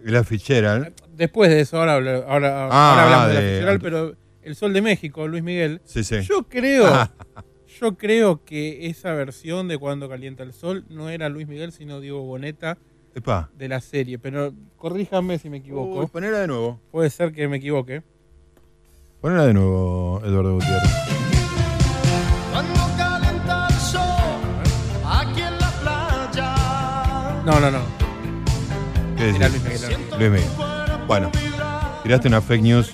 [0.04, 0.91] La fichera.
[1.16, 1.93] Después de eso, ahora,
[2.28, 5.82] ahora, Ah, hablamos de, de- la Fitzgerald, pero el sol de México, Luis Miguel.
[5.86, 6.22] Sí, sí.
[6.24, 6.88] Yo creo,
[7.80, 12.00] yo creo que esa versión de Cuando calienta el sol no era Luis Miguel, sino
[12.00, 12.80] Diego Boneta
[13.16, 13.49] Epa.
[13.57, 14.18] de la serie.
[14.20, 15.99] Pero corríjame si me equivoco.
[15.99, 16.80] Uy, ponela de nuevo.
[16.91, 18.03] Puede ser que me equivoque.
[19.22, 20.91] Ponela de nuevo, Eduardo Gutiérrez.
[22.51, 24.01] Cuando calienta el sol
[25.05, 27.43] aquí en la playa.
[27.45, 27.80] No, no, no.
[29.18, 29.39] ¿Qué decís?
[29.41, 29.97] Era Luis Miguel.
[30.18, 30.49] Luis Miguel.
[31.07, 31.32] Bueno,
[32.03, 32.93] tiraste una fake news.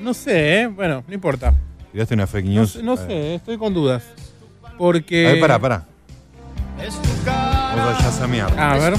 [0.00, 0.66] No sé, ¿eh?
[0.68, 1.52] Bueno, no importa.
[1.92, 2.72] Tiraste una fake No, news.
[2.72, 3.06] sé, no A ver.
[3.06, 4.04] sé, estoy con dudas.
[4.78, 5.26] Porque.
[5.26, 5.86] A ver, pará, pará.
[6.82, 7.08] Es tu
[7.86, 8.72] Vamos a.
[8.72, 8.94] Ah, ver,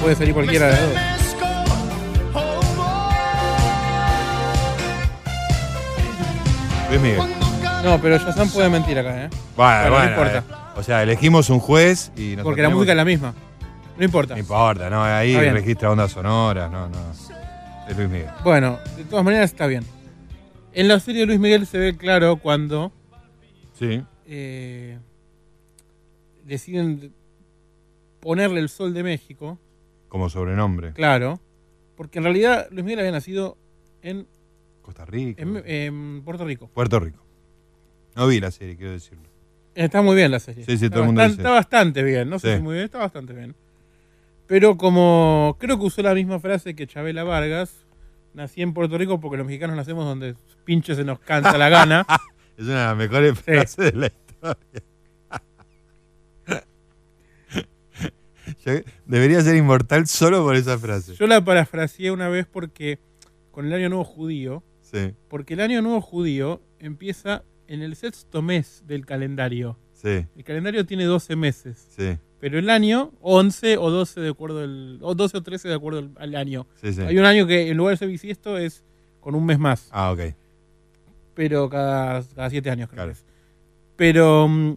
[0.00, 0.98] puede salir cualquiera de dos.
[6.90, 7.20] Luis Miguel.
[7.84, 9.30] No, pero Shazam puede mentir acá, ¿eh?
[9.56, 10.38] Bueno, no bueno, importa.
[10.38, 10.42] eh.
[10.76, 13.34] O sea, elegimos un juez y nos Porque la música es la misma.
[13.98, 14.34] No importa.
[14.34, 15.54] No importa, no, ahí Está bien.
[15.54, 16.96] registra ondas sonoras, no, no.
[17.88, 18.28] Es Luis Miguel.
[18.44, 19.84] Bueno, de todas maneras está bien.
[20.72, 22.92] En la serie de Luis Miguel se ve claro cuando
[23.78, 24.02] Sí.
[24.26, 24.98] eh,
[26.44, 27.12] deciden
[28.20, 29.58] ponerle el sol de México,
[30.08, 30.92] Como sobrenombre.
[30.92, 31.40] claro,
[31.96, 33.56] porque en realidad Luis Miguel había nacido
[34.02, 34.26] en,
[34.82, 35.40] Costa Rica.
[35.42, 36.68] en, en Puerto Rico.
[36.68, 37.22] Puerto Rico.
[38.16, 39.24] No vi la serie, quiero decirlo.
[39.74, 40.64] Está muy bien la serie.
[40.64, 41.40] Sí, sí, está todo el mundo bastan- dice.
[41.42, 42.56] Está bastante bien, no sé Sí.
[42.58, 43.54] si muy bien, está bastante bien.
[44.46, 47.86] Pero como creo que usó la misma frase que Chabela Vargas,
[48.34, 50.34] nací en Puerto Rico porque los mexicanos nacemos donde
[50.64, 52.06] pinche se nos canta la gana.
[52.58, 54.82] Es una de las mejores frases de la historia.
[59.06, 61.14] debería ser inmortal solo por esa frase.
[61.14, 62.98] Yo la parafraseé una vez porque
[63.50, 68.42] con el Año Nuevo Judío, Sí, porque el Año Nuevo Judío empieza en el sexto
[68.42, 69.78] mes del calendario.
[69.94, 72.18] sí, El calendario tiene 12 meses, sí.
[72.40, 76.10] pero el año 11 o 12 de acuerdo al, o 12 o 13 de acuerdo
[76.16, 76.66] al, año.
[76.82, 77.00] Sí, sí.
[77.00, 78.84] Hay un año que en lugar de ser bisiesto es
[79.20, 79.88] con un mes más.
[79.92, 80.34] Ah, ok.
[81.34, 83.24] pero cada, cada siete años creo que es.
[83.96, 84.76] Pero mm,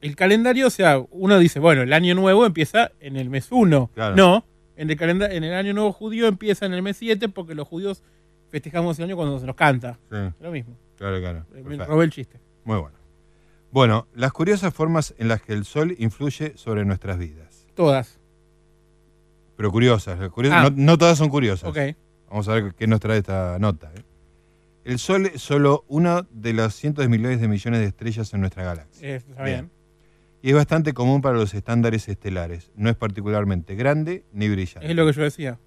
[0.00, 3.90] el calendario, o sea, uno dice, bueno, el año nuevo empieza en el mes 1.
[3.94, 4.16] Claro.
[4.16, 4.44] No,
[4.76, 7.66] en el, calenda- en el año nuevo judío empieza en el mes 7 porque los
[7.66, 8.02] judíos
[8.50, 9.98] festejamos el año cuando se nos canta.
[10.10, 10.16] Sí.
[10.40, 10.76] Lo mismo.
[10.96, 11.44] Claro, claro.
[11.52, 11.84] Me Perfecto.
[11.86, 12.40] robé el chiste.
[12.64, 12.96] Muy bueno.
[13.70, 17.66] Bueno, las curiosas formas en las que el sol influye sobre nuestras vidas.
[17.74, 18.18] Todas.
[19.56, 20.70] Pero curiosas, las curiosas- Ah.
[20.70, 21.68] no, no todas son curiosas.
[21.68, 21.78] Ok.
[22.30, 23.90] Vamos a ver qué nos trae esta nota.
[23.96, 24.02] ¿eh?
[24.84, 28.40] El Sol es solo una de los cientos de millones de millones de estrellas en
[28.40, 29.08] nuestra galaxia.
[29.08, 29.70] Eh, está bien.
[30.42, 32.70] Y es bastante común para los estándares estelares.
[32.76, 34.88] No es particularmente grande ni brillante.
[34.88, 35.58] Es lo que yo decía.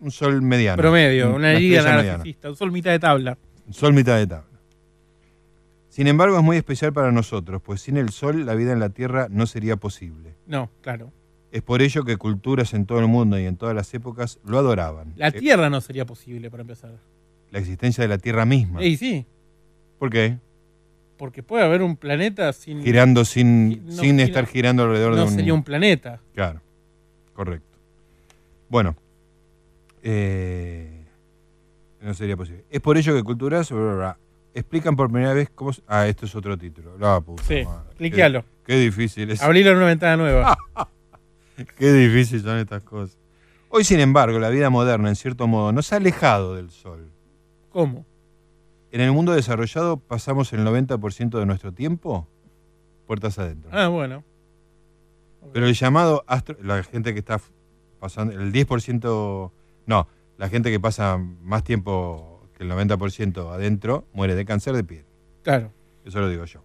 [0.00, 0.80] Un sol mediano.
[0.80, 3.38] Promedio, una liga narcisista, un sol mitad de tabla.
[3.66, 4.46] Un sol mitad de tabla.
[5.88, 8.90] Sin embargo, es muy especial para nosotros, pues sin el sol la vida en la
[8.90, 10.36] Tierra no sería posible.
[10.46, 11.12] No, claro.
[11.52, 14.58] Es por ello que culturas en todo el mundo y en todas las épocas lo
[14.58, 15.12] adoraban.
[15.16, 16.92] La Eh, Tierra no sería posible para empezar.
[17.50, 18.82] La existencia de la Tierra misma.
[18.84, 19.26] Y sí,
[19.98, 20.38] ¿Por qué?
[21.20, 22.82] Porque puede haber un planeta sin.
[22.82, 25.30] Girando sin, no sin estar girando alrededor de No un...
[25.34, 26.18] sería un planeta.
[26.34, 26.62] Claro,
[27.34, 27.76] correcto.
[28.70, 28.96] Bueno,
[30.02, 31.04] eh,
[32.00, 32.64] no sería posible.
[32.70, 33.70] Es por ello que culturas
[34.54, 35.72] explican por primera vez cómo...
[35.86, 36.96] Ah, esto es otro título.
[36.96, 37.64] La puta Sí,
[37.98, 38.40] cliquealo.
[38.64, 39.42] Qué, qué difícil es.
[39.42, 40.56] Abrilo en una ventana nueva.
[41.76, 43.18] Qué difícil son estas cosas.
[43.68, 47.10] Hoy, sin embargo, la vida moderna, en cierto modo, nos ha alejado del sol.
[47.68, 48.06] ¿Cómo?
[48.92, 52.26] En el mundo desarrollado pasamos el 90% de nuestro tiempo
[53.06, 53.70] puertas adentro.
[53.72, 54.24] Ah, bueno.
[55.52, 57.40] Pero el llamado astro, la gente que está
[57.98, 59.50] pasando, el 10%,
[59.86, 64.84] no, la gente que pasa más tiempo que el 90% adentro muere de cáncer de
[64.84, 65.04] piel.
[65.42, 65.72] Claro.
[66.04, 66.62] Eso lo digo yo.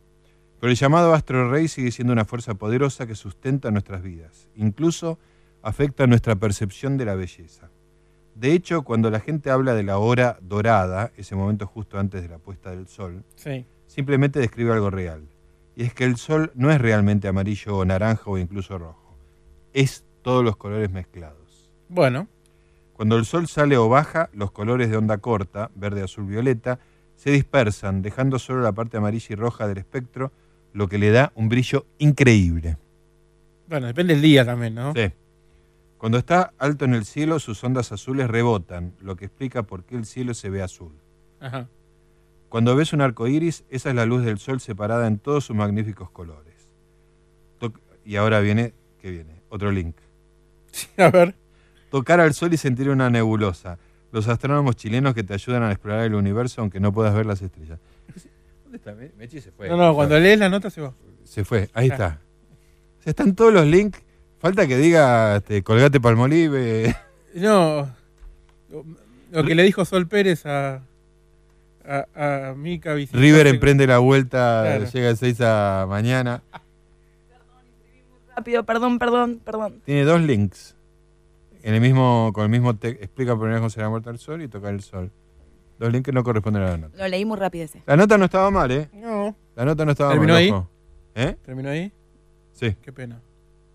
[0.60, 4.50] Pero el llamado astro rey sigue siendo una fuerza poderosa que sustenta nuestras vidas.
[4.56, 5.20] Incluso
[5.62, 7.70] afecta nuestra percepción de la belleza.
[8.36, 12.28] De hecho, cuando la gente habla de la hora dorada, ese momento justo antes de
[12.28, 13.66] la puesta del sol, Sí.
[13.88, 15.24] simplemente describe algo real.
[15.76, 19.16] Y es que el sol no es realmente amarillo o naranja o incluso rojo.
[19.74, 21.72] Es todos los colores mezclados.
[21.90, 22.28] Bueno.
[22.94, 26.80] Cuando el sol sale o baja, los colores de onda corta, verde, azul, violeta,
[27.16, 30.32] se dispersan, dejando solo la parte amarilla y roja del espectro,
[30.74, 32.78] lo que le da un brillo increíble.
[33.68, 34.94] Bueno, depende del día también, ¿no?
[34.94, 35.12] Sí.
[36.06, 39.96] Cuando está alto en el cielo, sus ondas azules rebotan, lo que explica por qué
[39.96, 40.92] el cielo se ve azul.
[41.40, 41.68] Ajá.
[42.48, 45.56] Cuando ves un arco iris, esa es la luz del sol separada en todos sus
[45.56, 46.70] magníficos colores.
[47.60, 49.42] Toc- y ahora viene, ¿qué viene?
[49.50, 49.96] Otro link.
[50.98, 51.34] A ver.
[51.90, 53.80] Tocar al sol y sentir una nebulosa.
[54.12, 57.42] Los astrónomos chilenos que te ayudan a explorar el universo aunque no puedas ver las
[57.42, 57.80] estrellas.
[58.62, 58.94] ¿Dónde está?
[58.94, 59.70] Me- Mechi se fue.
[59.70, 60.94] No, no, cuando lees la nota se va.
[61.24, 61.94] Se fue, ahí Ah.
[61.94, 62.22] está.
[63.06, 64.04] Están todos los links.
[64.40, 66.96] Falta que diga este, colgate palmolive.
[67.36, 67.90] No.
[69.32, 70.84] Lo, que le dijo Sol Pérez a.
[71.86, 73.20] A, a Mica Vicente.
[73.20, 74.86] River emprende la vuelta, Claro.
[74.86, 76.42] llega a 6 a mañana.
[78.36, 79.82] Rápido, perdón, perdón, perdón.
[79.86, 80.76] Tiene dos links.
[81.62, 83.04] En el mismo, con el mismo texto.
[83.04, 85.12] Explica por primera vez cómo se la muerte al sol y tocar el sol.
[85.78, 86.98] Dos links que no corresponden a la nota.
[86.98, 87.84] Lo leí muy rápido ese.
[87.86, 88.90] La nota no estaba mal, ¿eh?
[88.94, 89.36] No.
[89.56, 90.42] La nota no estaba ¿Terminó mal.
[90.42, 90.50] ahí?
[90.52, 90.70] ojo.
[91.16, 91.36] ¿Eh?
[91.46, 91.92] ¿Terminó ahí?
[92.54, 92.76] Sí.
[92.82, 93.20] Qué pena.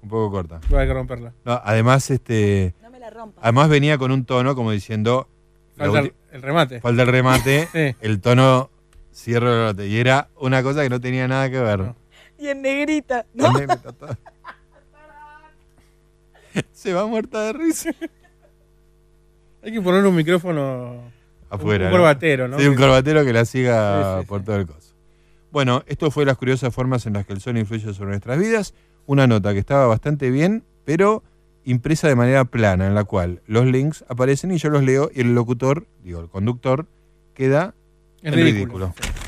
[0.02, 0.60] Un poco corta.
[0.68, 1.32] Voy a que romperla.
[1.44, 2.74] No, además, este.
[3.40, 5.28] Además venía con un tono como diciendo.
[5.76, 6.80] la Falta el, remate.
[6.80, 7.68] falta el remate.
[7.72, 7.96] Sí.
[8.00, 8.70] El tono
[9.12, 9.86] cierra el remate.
[9.88, 11.94] Y era una cosa que no tenía nada que ver.
[12.38, 13.26] Y en negrita.
[13.34, 13.46] ¿no?
[13.46, 14.16] En negrita todo.
[16.72, 17.90] Se va muerta de risa.
[19.62, 21.10] Hay que poner un micrófono.
[21.50, 21.86] Afuera.
[21.86, 21.98] Un, ¿no?
[21.98, 22.58] corbatero, ¿no?
[22.58, 24.94] Sí, un corbatero que la siga Sí, sí, por todo el coso.
[25.50, 28.72] Bueno, esto fue las curiosas formas en las que el sol influye sobre nuestras vidas.
[29.06, 31.22] Una nota que estaba bastante bien, pero
[31.64, 35.20] impresa de manera plana, en la cual los links aparecen y yo los leo y
[35.20, 36.86] el locutor, digo, el conductor,
[37.34, 37.74] queda
[38.22, 38.94] En ridículo.
[38.96, 39.20] ridículo.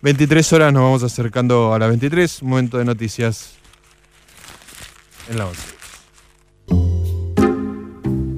[0.00, 2.42] ...23 horas nos vamos acercando a las 23...
[2.42, 3.54] ...un momento de noticias...
[5.28, 5.60] ...en la 11.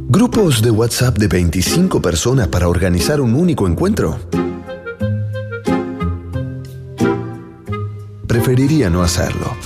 [0.08, 4.18] ¿Grupos de WhatsApp de 25 personas para organizar un único encuentro?
[8.30, 9.56] Preferiría no hacerlo.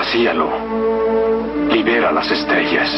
[0.00, 0.48] Vacíalo.
[1.70, 2.90] Libera las estrellas.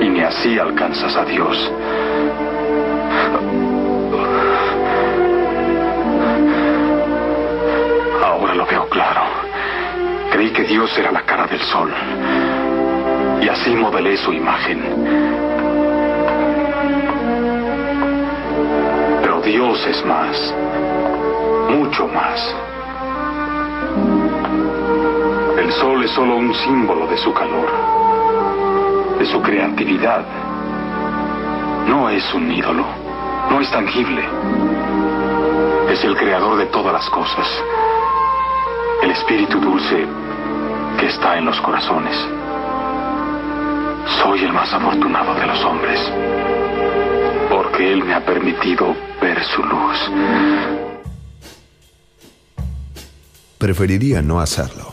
[0.00, 1.72] Y ni así alcanzas a Dios.
[8.24, 9.22] Ahora lo veo claro.
[10.30, 11.92] Creí que Dios era la cara del sol.
[13.42, 14.78] Y así modelé su imagen.
[19.20, 20.54] Pero Dios es más,
[21.70, 22.71] mucho más.
[25.72, 27.66] El sol es solo un símbolo de su calor,
[29.18, 30.22] de su creatividad.
[31.88, 32.84] No es un ídolo,
[33.48, 34.22] no es tangible.
[35.88, 37.46] Es el creador de todas las cosas,
[39.02, 40.06] el espíritu dulce
[41.00, 42.18] que está en los corazones.
[44.22, 46.12] Soy el más afortunado de los hombres
[47.48, 49.98] porque Él me ha permitido ver su luz.
[53.56, 54.91] Preferiría no hacerlo.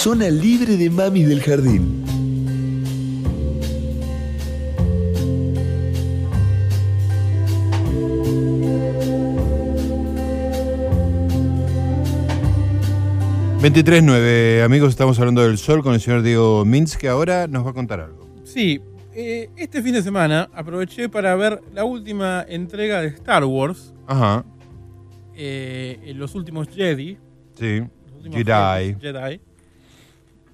[0.00, 2.04] Zona libre de mamis del jardín.
[13.60, 17.70] ...23.9, amigos, estamos hablando del sol con el señor Diego Mintz, que ahora nos va
[17.70, 18.24] a contar algo.
[18.44, 18.80] Sí,
[19.12, 24.44] eh, este fin de semana aproveché para ver la última entrega de Star Wars, Ajá,
[25.34, 27.18] eh, en los últimos Jedi.
[27.58, 28.94] sí, los últimos Jedi.
[29.00, 29.47] Jedi.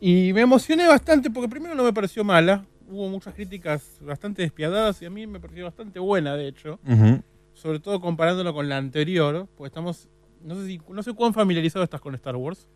[0.06, 2.66] Y me emocioné bastante porque primero no me pareció mala.
[2.90, 6.78] Hubo muchas críticas bastante despiadadas y a mí me pareció bastante buena, de hecho.
[7.54, 10.10] Sobre todo comparándolo con la anterior, porque estamos.
[10.42, 12.68] No sé, si, no sé cuán familiarizado estás con Star Wars.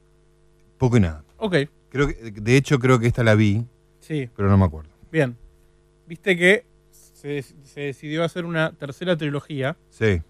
[0.78, 1.22] Poco y nada.
[1.36, 1.54] Ok,
[1.90, 3.66] Creo que, de hecho, creo que esta la vi,
[4.00, 4.90] sí, pero no me acuerdo.
[5.12, 5.36] bien.
[6.06, 10.22] Viste que se, se decidió hacer una tercera trilogía Sí,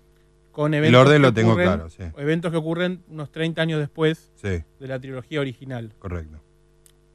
[0.50, 1.00] con El eventos.
[1.02, 2.02] orden que lo tengo claro, sí.
[2.16, 4.48] Eventos que ocurren unos 30 años después sí,
[4.80, 5.94] de la trilogía original.
[6.00, 6.40] correcto.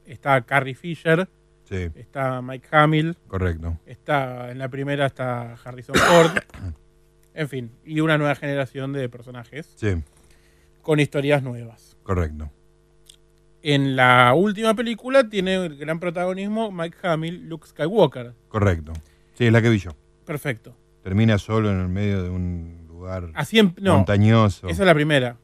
[0.06, 1.28] Está Carrie Fisher,
[1.64, 3.78] Sí, está Mike Hamill, correcto.
[3.86, 6.30] está en la primera está Harrison Ford.
[7.34, 9.94] en fin, y una nueva generación de personajes Sí,
[10.82, 11.96] con historias nuevas.
[12.02, 12.50] correcto.
[13.62, 18.34] En la última película tiene el gran protagonismo Mike Hamill, Luke Skywalker.
[18.48, 18.92] Correcto.
[19.32, 19.92] Sí, es la que vi yo.
[20.26, 20.76] Perfecto.
[21.02, 24.68] Termina solo en el medio de un lugar Así em- no, montañoso.
[24.68, 25.38] Esa es la primera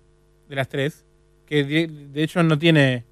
[0.49, 1.07] de las tres.
[1.47, 3.05] Que de, de hecho no tiene.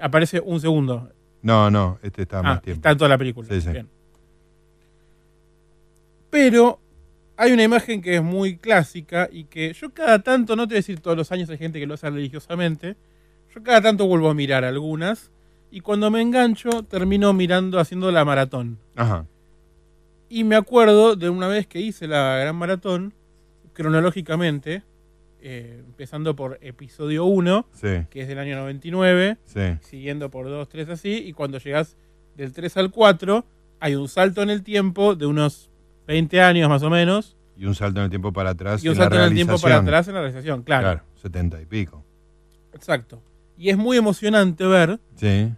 [0.00, 1.10] Aparece un segundo.
[1.42, 2.78] No, no, este está Ah, más tiempo.
[2.78, 3.48] está en toda la película.
[3.48, 3.70] Sí, sí.
[3.70, 3.88] Bien.
[6.30, 6.80] Pero
[7.36, 10.76] hay una imagen que es muy clásica y que yo cada tanto, no te voy
[10.76, 12.96] a decir todos los años hay gente que lo hace religiosamente,
[13.54, 15.30] yo cada tanto vuelvo a mirar algunas
[15.70, 18.78] y cuando me engancho termino mirando haciendo la maratón.
[18.96, 19.26] Ajá.
[20.28, 23.14] Y me acuerdo de una vez que hice la gran maratón,
[23.72, 24.82] cronológicamente,
[25.48, 28.04] eh, empezando por episodio 1, Sí.
[28.10, 29.60] que es del año 99, Sí.
[29.80, 31.96] siguiendo por 2, 3 así, y cuando llegas
[32.36, 33.44] del 3 al 4,
[33.78, 35.70] hay un salto en el tiempo de unos
[36.08, 38.82] 20 años más o menos, Y un salto en el tiempo para atrás.
[38.82, 40.82] y un en la salto en el tiempo para atrás en la realización, claro.
[40.82, 42.04] Claro, 70 y pico.
[42.74, 43.22] Exacto.
[43.56, 45.52] Y es muy emocionante ver Sí.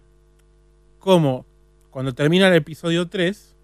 [0.99, 1.45] cómo
[1.89, 3.55] cuando termina el episodio 3,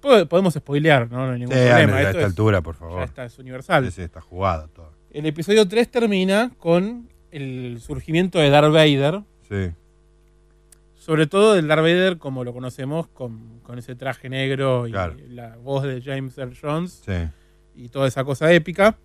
[0.00, 1.24] po- podemos spoilear, ¿no?
[1.26, 1.92] No hay ningún Sí, problema.
[1.94, 2.98] a Esto esta es- altura, por favor.
[2.98, 3.84] Ya está, es universal.
[3.86, 4.90] Sí, sí, está jugado todo.
[5.12, 9.22] El episodio 3 termina con el surgimiento de Darth Vader.
[9.48, 9.72] Sí.
[10.94, 15.16] Sobre todo del Darth Vader como lo conocemos, con, con ese traje negro y Claro.
[15.28, 17.12] la voz de James Earl Jones Sí.
[17.74, 18.96] y toda esa cosa épica.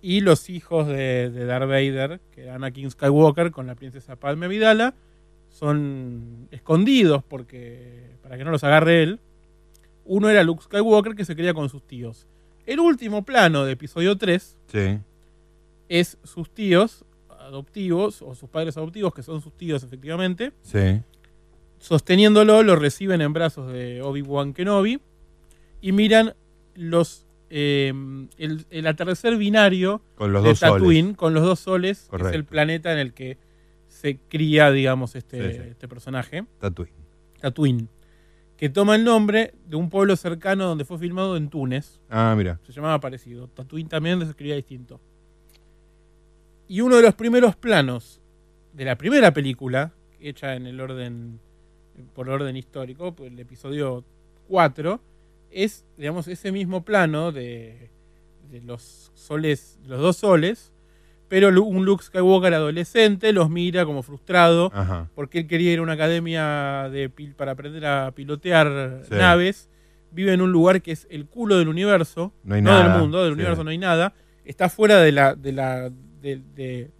[0.00, 4.46] Y los hijos de, de Darth Vader, que eran Anakin Skywalker con la princesa Padme
[4.48, 4.94] Vidala,
[5.48, 9.20] son escondidos porque para que no los agarre él.
[10.04, 12.26] Uno era Luke Skywalker que se quería con sus tíos.
[12.66, 14.98] El último plano de episodio 3 Sí.
[15.88, 21.00] Es sus tíos adoptivos o sus padres adoptivos, que son sus tíos efectivamente, Sí.
[21.78, 25.00] sosteniéndolo, lo reciben en brazos de Obi-Wan Kenobi
[25.80, 26.34] y miran
[26.74, 27.92] los eh,
[28.38, 30.74] el, el atardecer binario Con los de dos soles.
[30.74, 32.36] Tatooine con los dos soles, que es Correcto.
[32.36, 33.38] el planeta en el que
[33.86, 35.68] se cría, digamos, este, Sí, sí.
[35.70, 36.44] este personaje.
[36.58, 36.92] Tatooine.
[37.40, 37.88] Tatooine.
[38.56, 42.00] Que toma el nombre de un pueblo cercano donde fue filmado en Túnez.
[42.10, 42.58] Ah, mira.
[42.66, 43.46] Se llamaba parecido.
[43.48, 45.00] Tatooine también se escribía distinto.
[46.68, 48.20] Y uno de los primeros planos
[48.72, 51.40] de la primera película, hecha en el orden,
[52.14, 54.04] por orden histórico, pues el episodio
[54.48, 55.00] 4,
[55.50, 57.90] es, digamos, ese mismo plano de,
[58.50, 60.72] de los soles, los dos soles,
[61.28, 65.08] pero un Luke Skywalker adolescente los mira como frustrado Ajá.
[65.14, 69.14] porque él quería ir a una academia de pil- para aprender a pilotear Sí.
[69.14, 69.68] naves.
[70.12, 72.88] Vive en un lugar que es el culo del universo, No hay nada.
[72.92, 73.40] del mundo, del Sí.
[73.40, 74.14] universo no hay nada.
[74.44, 75.90] Está fuera de la de la
[76.26, 76.90] de, de-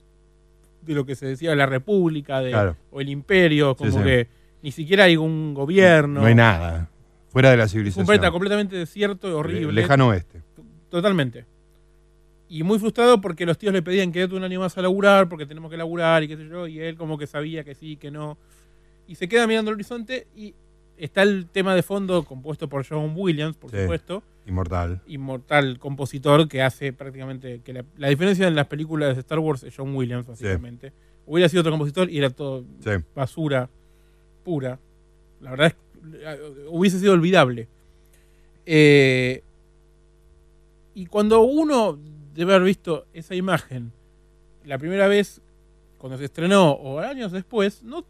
[0.83, 2.77] de lo que se decía la república de, Claro.
[2.93, 3.99] o el imperio, como sí.
[4.05, 4.29] que
[4.63, 6.21] ni siquiera hay un gobierno.
[6.21, 6.89] No hay nada.
[7.29, 8.07] Fuera de la civilización.
[8.07, 9.73] planeta completamente desierto y horrible.
[9.73, 10.43] Le- lejano oeste.
[10.89, 11.45] Totalmente.
[12.49, 15.45] Y muy frustrado porque los tíos le pedían que un año más a laburar, porque
[15.47, 18.13] tenemos que laburar y qué sé yo, y él como que sabía que sí, que
[18.13, 18.39] no.
[19.09, 20.55] Y se queda mirando el horizonte y
[20.99, 23.79] está el tema de fondo compuesto por John Williams, por Sí.
[23.83, 25.03] supuesto, Inmortal.
[25.07, 29.63] inmortal compositor que hace prácticamente que la, la diferencia en las películas de Star Wars
[29.65, 30.93] es John Williams, básicamente.
[31.27, 32.91] Hubiera sido otro compositor y era todo Sí.
[33.15, 33.69] basura
[34.45, 34.79] pura.
[35.41, 35.81] La verdad es que
[36.23, 37.67] eh, hubiese sido olvidable.
[38.65, 39.43] Eh,
[40.95, 41.99] y cuando uno
[42.35, 43.93] debe haber visto esa imagen
[44.65, 45.41] la primera vez
[45.99, 48.05] cuando se estrenó o años después, no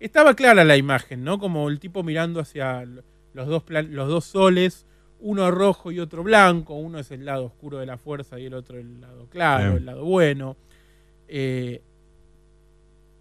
[0.00, 1.38] estaba clara la imagen, ¿no?
[1.38, 2.84] Como el tipo mirando hacia
[3.32, 4.86] los dos plan- los dos soles,
[5.20, 8.54] uno rojo y otro blanco, uno es el lado oscuro de la fuerza y el
[8.54, 10.56] otro el lado claro, el lado bueno.
[11.28, 11.80] Eh,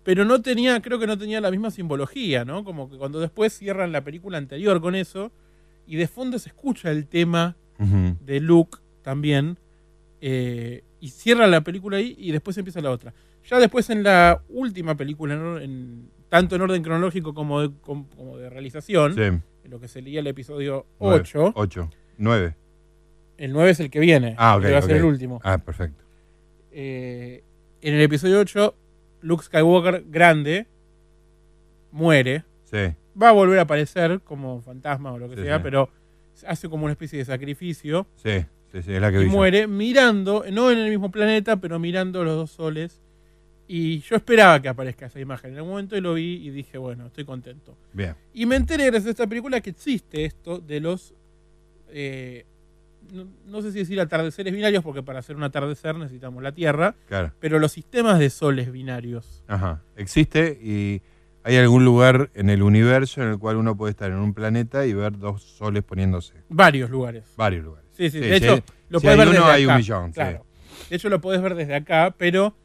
[0.04, 2.64] pero no tenía, creo que no tenía la misma simbología, ¿no?
[2.64, 5.32] Como que cuando después cierran la película anterior con eso,
[5.88, 7.56] y de fondo se escucha el tema
[8.26, 9.58] de Luke también,
[10.22, 13.14] eh, y cierran la película ahí y después empieza la otra.
[13.50, 17.72] Ya después en la última película, en or- en- tanto en orden cronológico como de,
[17.82, 19.22] com- como de realización, Sí.
[19.22, 21.20] en lo que sería el episodio Nueve.
[21.22, 21.90] 8, Ocho.
[22.18, 22.56] Nueve.
[23.38, 24.64] el 9 es el que viene, Ah, ok.
[24.64, 25.00] que va a ser ok.
[25.00, 25.42] el último.
[25.44, 26.04] Ah, perfecto.
[26.72, 27.44] Eh,
[27.82, 28.76] en el episodio 8,
[29.22, 30.68] Luke Skywalker grande
[31.92, 32.44] muere.
[32.64, 32.94] Sí.
[33.22, 35.64] Va a volver a aparecer como fantasma o lo que Sí, sea, sí.
[35.64, 35.90] pero
[36.48, 38.08] hace como una especie de sacrificio.
[38.16, 39.32] Sí, sí, sí, es la que y vi yo.
[39.32, 43.02] muere mirando, no en el mismo planeta, pero mirando los dos soles.
[43.68, 46.78] Y yo esperaba que aparezca esa imagen en algún momento y lo vi y dije,
[46.78, 47.76] bueno, estoy contento.
[47.94, 48.16] Bien.
[48.34, 51.14] Y me enteré gracias a esta película que existe esto de los.
[51.90, 52.46] eh,
[53.12, 56.96] no, no sé si decir atardeceres binarios, porque para hacer un atardecer necesitamos la Tierra.
[57.08, 57.34] Claro.
[57.40, 59.44] Pero los sistemas de soles binarios.
[59.48, 59.82] Ajá.
[59.96, 61.02] Existe y
[61.44, 64.86] hay algún lugar en el universo en el cual uno puede estar en un planeta
[64.88, 66.34] y ver dos soles poniéndose.
[66.50, 67.24] Varios lugares.
[67.38, 67.88] Varios lugares.
[67.92, 69.72] Sí, sí, Sí, de si hecho, hay- lo si puedes ver uno, desde hay un
[69.72, 70.12] acá, sí.
[70.14, 70.46] Claro.
[70.90, 72.56] De hecho, lo puedes ver desde acá, pero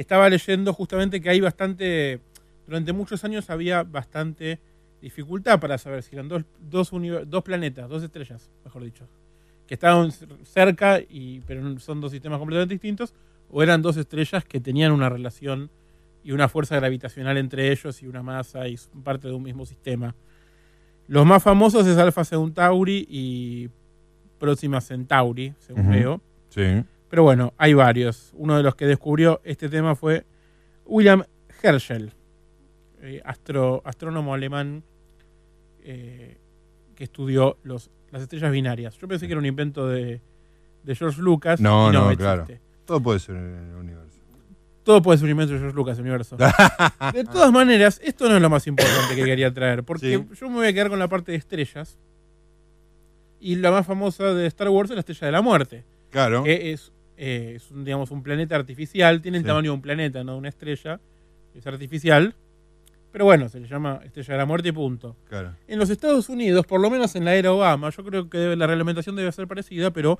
[0.00, 2.20] estaba leyendo justamente que hay bastante.
[2.66, 4.60] Durante muchos años había bastante
[5.00, 6.90] dificultad para saber si eran dos, dos,
[7.26, 9.08] dos planetas, dos estrellas, mejor dicho,
[9.66, 10.10] que estaban
[10.44, 13.14] cerca, y, pero son dos sistemas completamente distintos,
[13.50, 15.70] o eran dos estrellas que tenían una relación
[16.22, 19.64] y una fuerza gravitacional entre ellos y una masa y son parte de un mismo
[19.64, 20.14] sistema.
[21.06, 23.70] Los más famosos es Alpha Centauri y
[24.38, 25.90] Próxima Centauri, según Ujú.
[25.90, 26.20] veo.
[26.50, 26.84] Sí.
[27.08, 28.32] Pero bueno, hay varios.
[28.34, 30.24] Uno de los que descubrió este tema fue
[30.84, 31.24] William
[31.62, 32.12] Herschel,
[33.00, 34.82] eh, astro- astrónomo alemán
[35.82, 36.36] eh,
[36.94, 38.96] que estudió los, las estrellas binarias.
[38.98, 40.20] Yo pensé que era un invento de,
[40.82, 41.60] de George Lucas.
[41.60, 42.22] No, y no, existe.
[42.22, 42.46] claro.
[42.84, 44.18] Todo puede ser el universo.
[44.82, 46.36] Todo puede ser un invento de George Lucas, universo.
[47.12, 50.28] de todas maneras, esto no es lo más importante que quería traer, porque Sí.
[50.40, 51.98] yo me voy a quedar con la parte de estrellas.
[53.40, 55.84] Y la más famosa de Star Wars es la Estrella de la Muerte.
[56.10, 56.42] Claro.
[56.42, 59.48] Que es, eh, es un, digamos, un planeta artificial, tiene el Sí.
[59.48, 61.00] tamaño de un planeta, no de una estrella.
[61.54, 62.34] Es artificial.
[63.10, 65.16] Pero bueno, se le llama estrella de la muerte y punto.
[65.28, 65.54] Claro.
[65.66, 68.66] En los Estados Unidos, por lo menos en la era Obama, yo creo que la
[68.66, 70.18] reglamentación debe ser parecida, pero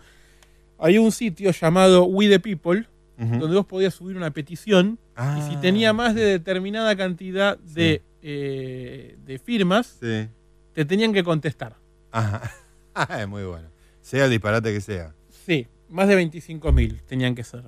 [0.78, 2.86] hay un sitio llamado We the People,
[3.18, 4.99] donde vos podías subir una petición
[5.36, 5.59] y si Ah.
[5.61, 10.28] tenía más de determinada cantidad de, eh, de firmas, Sí.
[10.72, 11.74] te tenían que contestar.
[12.12, 12.51] Ajá.
[13.22, 13.68] es muy bueno.
[14.01, 15.14] Sea el disparate que sea.
[15.28, 17.64] Sí, más de 25.000 tenían que ser.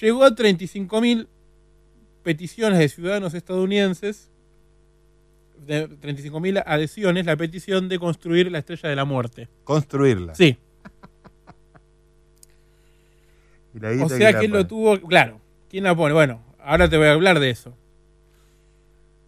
[0.00, 1.26] Llegó a 35.000
[2.22, 4.30] peticiones de ciudadanos estadounidenses,
[5.66, 9.48] de 35.000 adhesiones, la petición de construir la estrella de la muerte.
[9.64, 10.34] Construirla.
[10.34, 10.56] Sí.
[13.74, 15.40] O sea él lo tuvo, claro.
[15.70, 16.12] ¿Quién la pone?
[16.12, 17.74] Bueno, ahora te voy a hablar de eso.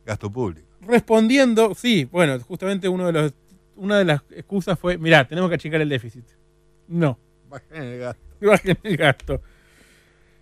[0.05, 0.69] Gasto público.
[0.83, 3.35] Respondiendo, sí, bueno, justamente uno de los,
[3.77, 6.27] una de las excusas fue, mirá, tenemos que achicar el déficit.
[6.89, 7.19] No.
[7.73, 8.23] El gasto.
[8.41, 9.41] Bajen el gasto.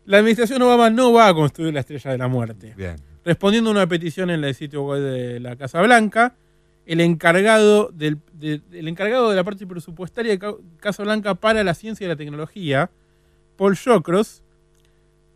[0.04, 2.74] La administración Obama no va a construir la estrella de la muerte.
[2.76, 2.96] Bien.
[3.24, 6.34] Respondiendo a una petición en el sitio web de la Casa Blanca,
[6.86, 11.62] el encargado, del, de, el encargado de la parte presupuestaria de Ca- Casa Blanca para
[11.62, 12.90] la ciencia y la tecnología,
[13.56, 14.42] Paul Shocross,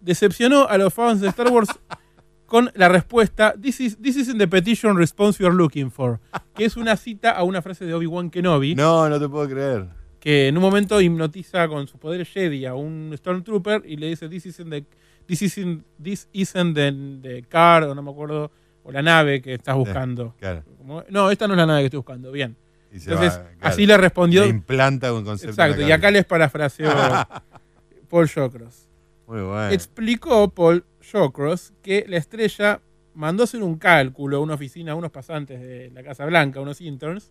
[0.00, 1.68] decepcionó a los fans de Star Wars
[2.46, 6.18] con la respuesta This, is, this isn't the petition response you're looking for,
[6.54, 8.74] que es una cita a una frase de Obi-Wan Kenobi.
[8.74, 9.86] No, no te puedo creer.
[10.26, 14.28] Que en un momento hipnotiza con sus poderes Jedi a un Stormtrooper y le dice
[14.28, 14.84] This isn't the,
[15.24, 18.50] this isn't, this isn't the, the car, o no me acuerdo,
[18.82, 20.34] o la nave que estás buscando.
[20.40, 20.64] claro.
[20.78, 22.32] Como, no, esta no es la nave que estoy buscando.
[22.32, 22.56] Bien.
[22.90, 23.56] Entonces, va, claro.
[23.60, 24.42] así le respondió.
[24.42, 25.52] Le implanta un concepto.
[25.52, 26.90] Exacto, y acá les parafraseó
[28.10, 28.88] Paul Shawcross.
[29.28, 29.70] Muy bueno.
[29.70, 32.80] Explicó Paul Shawcross que la estrella
[33.14, 36.80] mandó hacer un cálculo a una oficina, a unos pasantes de la Casa Blanca, unos
[36.80, 37.30] interns.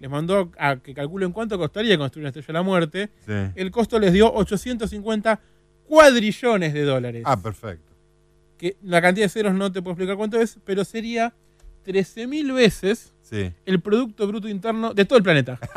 [0.00, 3.10] Les mandó a que calculen cuánto costaría construir una estrella de la muerte.
[3.26, 3.32] Sí.
[3.56, 5.40] El costo les dio 850
[5.86, 7.22] cuadrillones de dólares.
[7.26, 7.92] Ah, perfecto.
[8.56, 11.32] Que la cantidad de ceros no te puedo explicar cuánto es, pero sería
[11.84, 13.52] 13.000 veces Sí.
[13.66, 15.58] el Producto Bruto Interno de todo el planeta.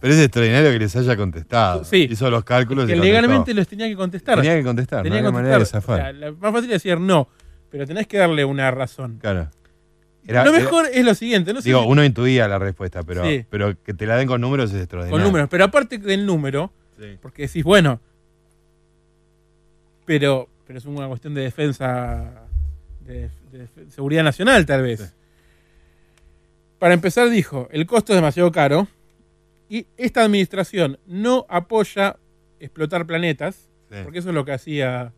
[0.00, 1.82] Pero es extraordinario que les haya contestado.
[1.84, 2.06] Sí.
[2.08, 3.04] Hizo los cálculos que contestó.
[3.04, 4.36] legalmente los tenía que contestar.
[4.36, 5.98] Tenía que contestar, Tenía no que manera de zafar.
[5.98, 7.28] O sea, la más fácil es decir no,
[7.68, 9.18] pero tenés que darle una razón.
[9.20, 9.50] Claro.
[10.26, 13.02] Era- lo era- mejor es lo siguiente, no sé Digo, si- uno intuía la respuesta,
[13.02, 13.44] pero, Sí.
[13.48, 15.16] pero que te la den con números es extraordinario.
[15.22, 17.16] con números, pero aparte del número, Sí.
[17.22, 18.00] porque decís, bueno,
[20.04, 22.44] pero, pero es una cuestión de defensa,
[23.06, 25.14] de, de seguridad nacional tal vez.
[26.78, 28.86] Para empezar dijo, el costo es demasiado caro
[29.68, 32.16] y esta administración no apoya
[32.60, 33.68] explotar planetas,
[34.04, 35.12] porque eso es lo que hacía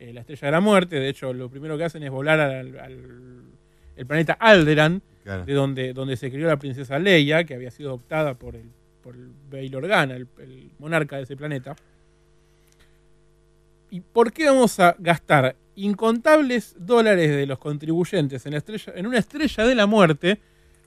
[0.00, 0.96] eh, la Estrella de la Muerte.
[1.00, 3.42] De hecho, lo primero que hacen es volar al, al-
[3.98, 5.44] el planeta Alderan, Claro.
[5.44, 8.70] de donde, donde se crió la princesa Leia, que había sido adoptada por el,
[9.02, 11.76] por el Bail Organa, el, el monarca de ese planeta.
[13.90, 19.06] ¿Y por qué vamos a gastar incontables dólares de los contribuyentes en, la estrella, en
[19.06, 20.40] una estrella de la muerte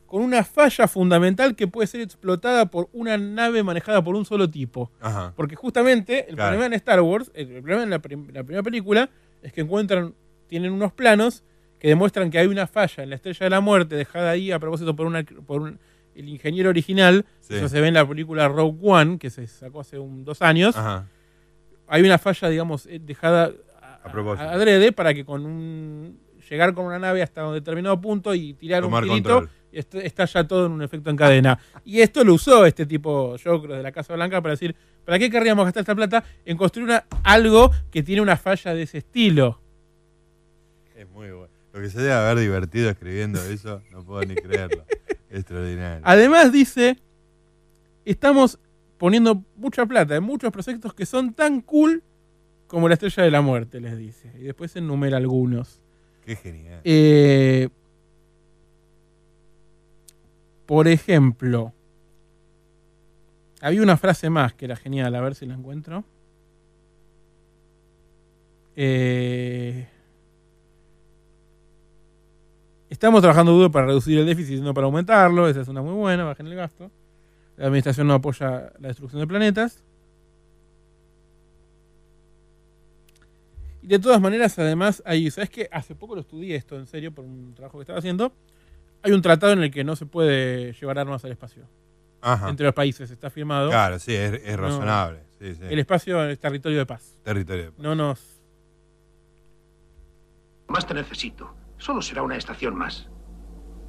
[0.05, 4.49] con una falla fundamental que puede ser explotada por una nave manejada por un solo
[4.49, 4.91] tipo?
[4.99, 5.33] Ajá.
[5.35, 6.49] Porque justamente el Claro.
[6.51, 9.09] problema en Star Wars, el problema en la, prim- la primera película,
[9.41, 10.13] es que encuentran,
[10.47, 11.43] tienen unos planos
[11.81, 14.59] que demuestran que hay una falla en la estrella de la muerte dejada ahí a
[14.59, 15.79] propósito por, una, por un-
[16.13, 17.25] el ingeniero original.
[17.39, 17.55] Sí.
[17.55, 20.75] Eso se ve en la película Rogue One, que se sacó hace un, dos años.
[20.77, 21.07] Ajá.
[21.87, 23.51] Hay una falla, digamos, eh, dejada
[23.81, 24.09] A
[24.39, 28.53] a- adrede para que con un llegar con una nave hasta un determinado punto y
[28.53, 29.39] tirar Tomar un tirito
[29.71, 31.57] y est- estalla todo en un efecto en cadena.
[31.83, 34.75] Y esto lo usó este tipo, yo creo, de la Casa Blanca para decir,
[35.05, 38.83] ¿para qué querríamos gastar esta plata en construir una- algo que tiene una falla de
[38.83, 39.59] ese estilo?
[40.95, 41.50] Es muy bueno.
[41.73, 44.85] Lo que se debe haber divertido escribiendo eso, no puedo ni creerlo.
[45.29, 46.01] Extraordinario.
[46.03, 46.97] Además dice,
[48.03, 48.59] estamos
[48.97, 52.03] poniendo mucha plata en muchos proyectos que son tan cool
[52.67, 54.31] como la Estrella de la Muerte, les dice.
[54.37, 55.81] Y después enumera algunos.
[56.25, 56.81] Qué genial.
[56.83, 57.69] Eh,
[60.65, 61.73] por ejemplo,
[63.61, 66.03] había una frase más que era genial, a ver si la encuentro.
[68.75, 69.87] Eh,
[73.01, 75.47] estamos trabajando duro para reducir el déficit no para aumentarlo.
[75.47, 76.91] Esa es una muy buena, bajen el gasto.
[77.57, 79.83] La administración no apoya la destrucción de planetas.
[83.81, 85.67] Y de todas maneras, además, hay, ¿sabes qué?
[85.71, 88.31] Hace poco lo estudié esto en serio por un trabajo que estaba haciendo.
[89.01, 91.63] Hay un tratado en el que no se puede llevar armas al espacio.
[92.21, 92.49] Ajá.
[92.49, 93.69] Entre los países, está firmado.
[93.71, 94.61] Claro, sí, es, es No.
[94.61, 95.21] razonable.
[95.39, 95.61] Sí, sí.
[95.67, 97.17] El espacio es territorio de paz.
[97.23, 97.79] Territorio de paz.
[97.79, 98.19] No nos.
[100.67, 101.51] Más te necesito.
[101.81, 103.07] Solo será una estación más.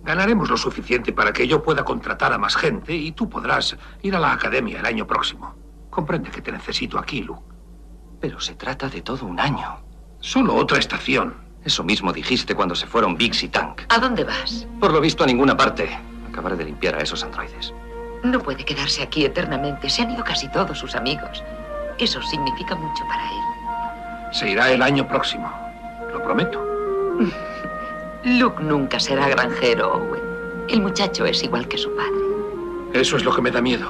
[0.02, 4.16] Ganaremos lo suficiente para que yo pueda contratar a más gente y tú podrás ir
[4.16, 5.54] a la academia el año próximo.
[5.90, 7.42] Comprende que te necesito aquí, Luke.
[8.18, 9.84] Pero se trata de todo un año.
[10.20, 11.34] Solo otra estación.
[11.62, 13.82] Eso mismo dijiste cuando se fueron Biggs y Tank.
[13.90, 14.66] ¿A dónde vas?
[14.80, 15.90] Por lo visto a ninguna parte.
[16.30, 17.74] Acabaré de limpiar a esos androides.
[18.24, 19.90] No puede quedarse aquí eternamente.
[19.90, 21.44] Se han ido casi todos sus amigos.
[21.98, 24.32] Eso significa mucho para él.
[24.32, 25.52] Se irá el año próximo.
[26.10, 26.66] Lo prometo.
[28.24, 30.22] Luke nunca será granjero, Owen.
[30.68, 32.12] El muchacho es igual que su padre.
[32.92, 33.88] Eso es lo que me da miedo.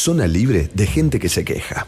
[0.00, 1.86] Zona libre de gente que se queja.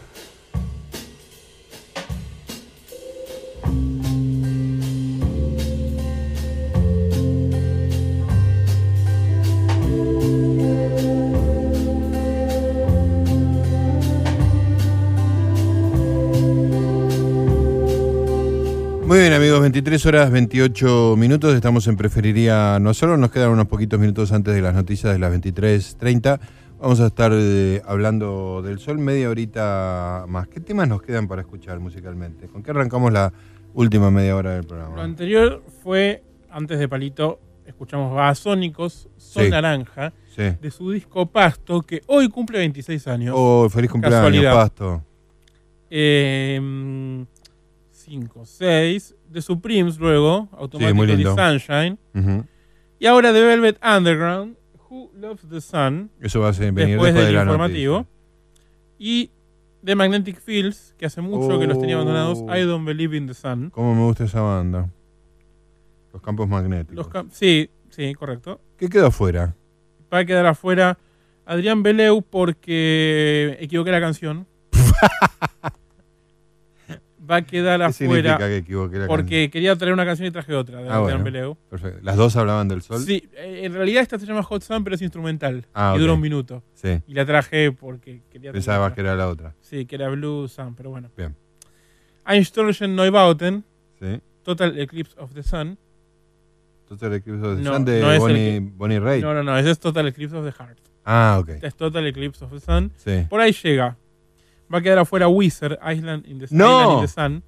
[19.07, 23.65] Muy bien amigos, 23 horas 28 minutos, estamos en Preferiría No Hacerlo, nos quedan unos
[23.65, 26.39] poquitos minutos antes de las noticias de las 23.30.
[26.83, 30.49] Vamos a estar eh, hablando del sol media horita más.
[30.49, 32.49] ¿Qué temas nos quedan para escuchar musicalmente?
[32.49, 33.31] ¿Con qué arrancamos la
[33.73, 35.01] última media hora del Lo programa?
[35.01, 39.49] anterior fue, antes de Palito, escuchamos Babasónicos, Sol Sí.
[39.49, 40.43] Naranja, Sí.
[40.61, 43.33] de su disco Pasto, que hoy cumple 26 años.
[43.37, 44.53] Oh, feliz cumpleaños, Casualidad.
[44.53, 45.03] Pasto.
[47.91, 49.15] 5, 6.
[49.29, 51.33] De Supremes luego, muy Automatically lindo.
[51.33, 51.97] Sunshine.
[52.99, 54.57] Y ahora de Velvet Underground,
[54.93, 56.11] Who Loves the Sun.
[56.21, 58.07] Eso va a ser- venir después, después del de informativo.
[58.99, 59.31] Y
[59.81, 62.55] de Magnetic Fields, que hace mucho que los tenía abandonados, Oh.
[62.55, 63.69] I Don't Believe in the Sun.
[63.71, 64.89] ¿Cómo me gusta esa banda?
[66.13, 66.95] Los campos magnéticos.
[66.95, 68.61] Los cam- sí, sí, correcto.
[68.77, 69.55] ¿Qué quedó afuera?
[70.13, 70.97] Va a quedar afuera
[71.45, 74.45] Adrián Beleu porque equivoqué la canción.
[77.29, 80.53] Va a quedar ¿Qué afuera que equivoqué la porque quería traer una canción y traje
[80.53, 81.57] otra de Ah, bueno.
[82.01, 82.99] ¿Las dos hablaban del sol?
[83.01, 85.65] Sí, eh, en realidad esta se llama Hot Sun, pero es instrumental.
[85.73, 86.17] Ah, y dura ok.
[86.17, 86.63] un minuto.
[86.73, 87.01] Sí.
[87.07, 89.55] Y la traje porque quería traer Pensabas que era la otra.
[89.61, 91.09] Sí, que era Blue Sun, pero bueno.
[91.15, 91.35] Bien.
[92.25, 93.63] Einstürzen Neubauten.
[93.99, 94.19] Sí.
[94.43, 95.77] Total Eclipse of the Sun.
[96.89, 99.23] Total Eclipse of the No, Sun de no es el Bonnie, Bonnie Raitt.
[99.23, 100.79] No, no, no, ese es Total Eclipse of the Heart.
[101.05, 101.49] Ah, ok.
[101.49, 102.91] Este es Total Eclipse of the Sun.
[102.97, 103.25] Sí.
[103.29, 103.97] Por ahí llega.
[104.73, 106.81] Va a quedar afuera Wizard, Island in the, No.
[106.81, 107.43] Island in the Sun.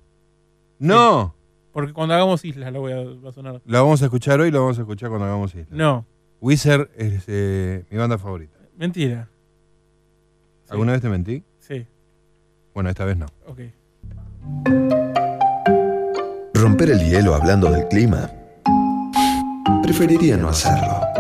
[0.77, 1.33] ¡No!
[1.35, 3.61] Sí, porque cuando hagamos islas lo voy a, va a sonar.
[3.65, 5.67] La vamos a escuchar hoy, la vamos a escuchar cuando hagamos Isla.
[5.71, 6.05] No.
[6.39, 8.57] Wizard es eh, mi banda favorita.
[8.77, 9.27] Mentira.
[10.69, 11.43] ¿Alguna vez te mentí?
[11.59, 11.85] Sí.
[12.73, 13.25] Bueno, esta vez no.
[13.47, 13.59] Ok.
[16.53, 18.29] Romper el hielo hablando del clima.
[19.81, 21.14] Preferiría no hacerlo.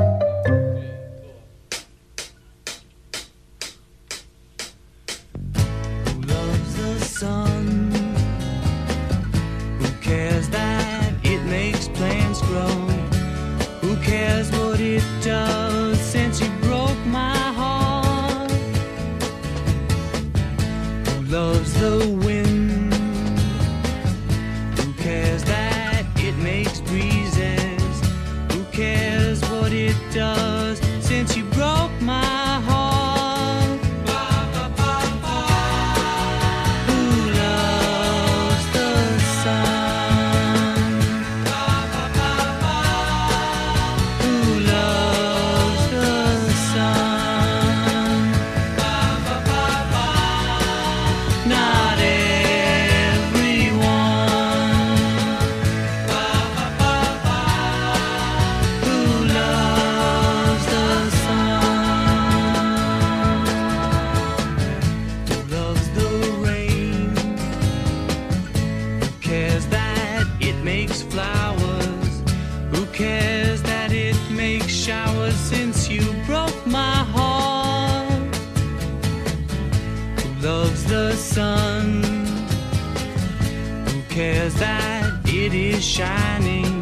[85.85, 86.81] Shining?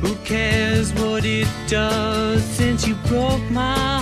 [0.00, 3.93] Who cares what it does since you broke my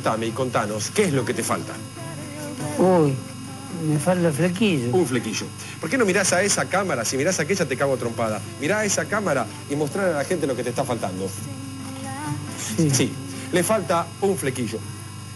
[0.00, 1.74] contame y contanos, ¿qué es lo que te falta?
[2.78, 3.14] Uy,
[3.86, 4.96] me falta flequillo.
[4.96, 5.44] Un flequillo.
[5.78, 7.04] ¿Por qué no mirás a esa cámara?
[7.04, 8.40] Si mirás a aquella te cago a trompada.
[8.62, 11.28] Mirá a esa cámara y mostrar a la gente lo que te está faltando.
[12.78, 13.12] Sí.
[13.52, 14.78] le falta un flequillo.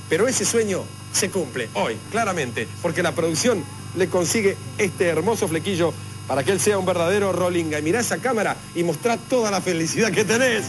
[0.08, 0.82] Pero ese sueño
[1.12, 3.62] se cumple hoy, claramente, porque la producción
[3.96, 5.92] le consigue este hermoso flequillo
[6.26, 7.78] para que él sea un verdadero rolinga.
[7.78, 10.64] Y mirá esa cámara y mostrá toda la felicidad que tenés.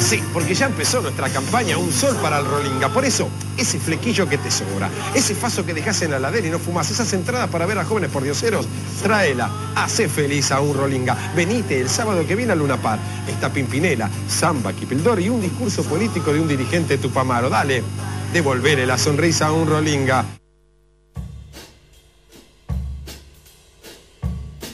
[0.00, 2.88] Sí, porque ya empezó nuestra campaña Un Sol para el Rolinga.
[2.88, 6.50] Por eso, ese flequillo que te sobra, ese faso que dejas en la ladera y
[6.50, 8.66] no fumas, esas entradas para ver a jóvenes por dioseros,
[9.02, 11.16] tráela, hace feliz a un Rolinga.
[11.36, 12.98] Venite el sábado que viene a Luna Par.
[13.28, 17.50] Está Pimpinela, Samba, Kipildor y un discurso político de un dirigente tupamaro.
[17.50, 17.82] Dale,
[18.32, 20.24] devolvere la sonrisa a un Rolinga.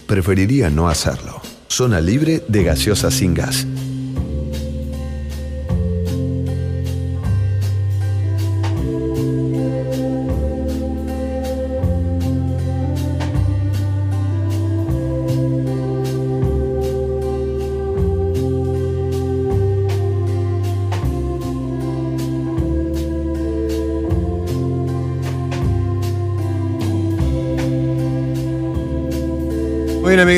[0.06, 1.42] Preferiría no hacerlo.
[1.68, 3.66] Zona libre de gaseosa sin gas.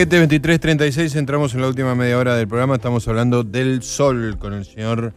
[0.09, 2.77] Muy bien, amiguete 2336, entramos en la última media hora del programa.
[2.77, 5.13] Estamos hablando del sol con el señor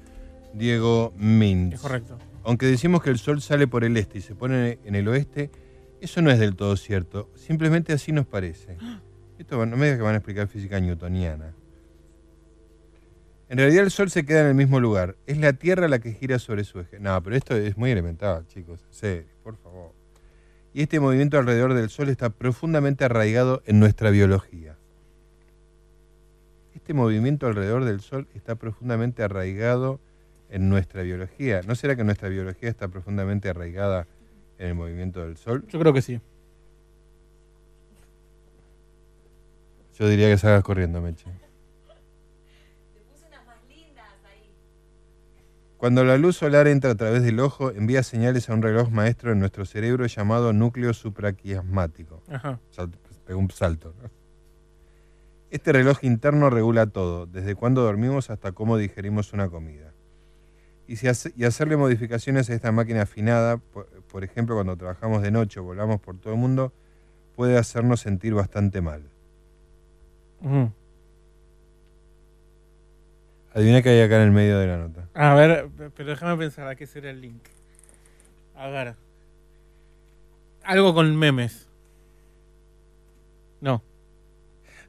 [0.53, 1.76] Diego Mintz.
[1.76, 2.18] Es correcto.
[2.43, 5.49] Aunque decimos que el sol sale por el este y se pone en el oeste,
[6.01, 7.30] eso no es del todo cierto.
[7.35, 8.76] Simplemente así nos parece.
[9.39, 11.53] Esto no me digas que van a explicar física newtoniana.
[13.47, 15.15] En realidad el sol se queda en el mismo lugar.
[15.26, 16.99] Es la Tierra la que gira sobre su eje.
[16.99, 18.81] No, pero esto es muy elemental, chicos.
[18.89, 19.93] En serio, por favor.
[20.73, 24.70] Y este movimiento alrededor del Sol está profundamente arraigado en nuestra biología.
[26.81, 29.99] Este movimiento alrededor del Sol está profundamente arraigado
[30.49, 31.61] en nuestra biología.
[31.67, 34.07] ¿No será que nuestra biología está profundamente arraigada
[34.57, 35.63] en el movimiento del Sol?
[35.67, 36.19] Yo creo que sí.
[39.93, 41.25] Yo diría que salgas corriendo, Meche.
[45.77, 49.31] Cuando la luz solar entra a través del ojo, envía señales a un reloj maestro
[49.31, 52.23] en nuestro cerebro llamado núcleo supraquiasmático.
[52.27, 52.59] Ajá.
[53.27, 53.93] Pegó un salto.
[54.01, 54.20] ¿no?
[55.51, 59.91] Este reloj interno regula todo, desde cuándo dormimos hasta cómo digerimos una comida.
[60.87, 65.21] Y, si hace- y hacerle modificaciones a esta máquina afinada, por, por ejemplo, cuando trabajamos
[65.21, 66.71] de noche o volamos por todo el mundo,
[67.35, 69.03] puede hacernos sentir bastante mal.
[70.41, 70.71] Ujú.
[73.53, 75.07] Adivina qué hay acá en el medio de la nota.
[75.13, 77.43] A ver, pero déjame pensar a qué será el link.
[78.55, 78.95] A ver.
[80.63, 81.67] Algo con memes.
[83.59, 83.81] No.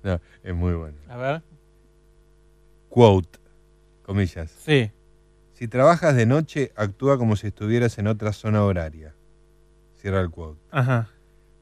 [0.04, 0.96] No, es muy bueno.
[1.08, 1.42] A ver.
[2.88, 3.38] Quote,
[4.02, 4.50] comillas.
[4.50, 4.90] Sí.
[5.52, 9.14] Si trabajas de noche, actúa como si estuvieras en otra zona horaria.
[10.00, 10.60] Cierra el quote.
[10.70, 11.08] Ajá.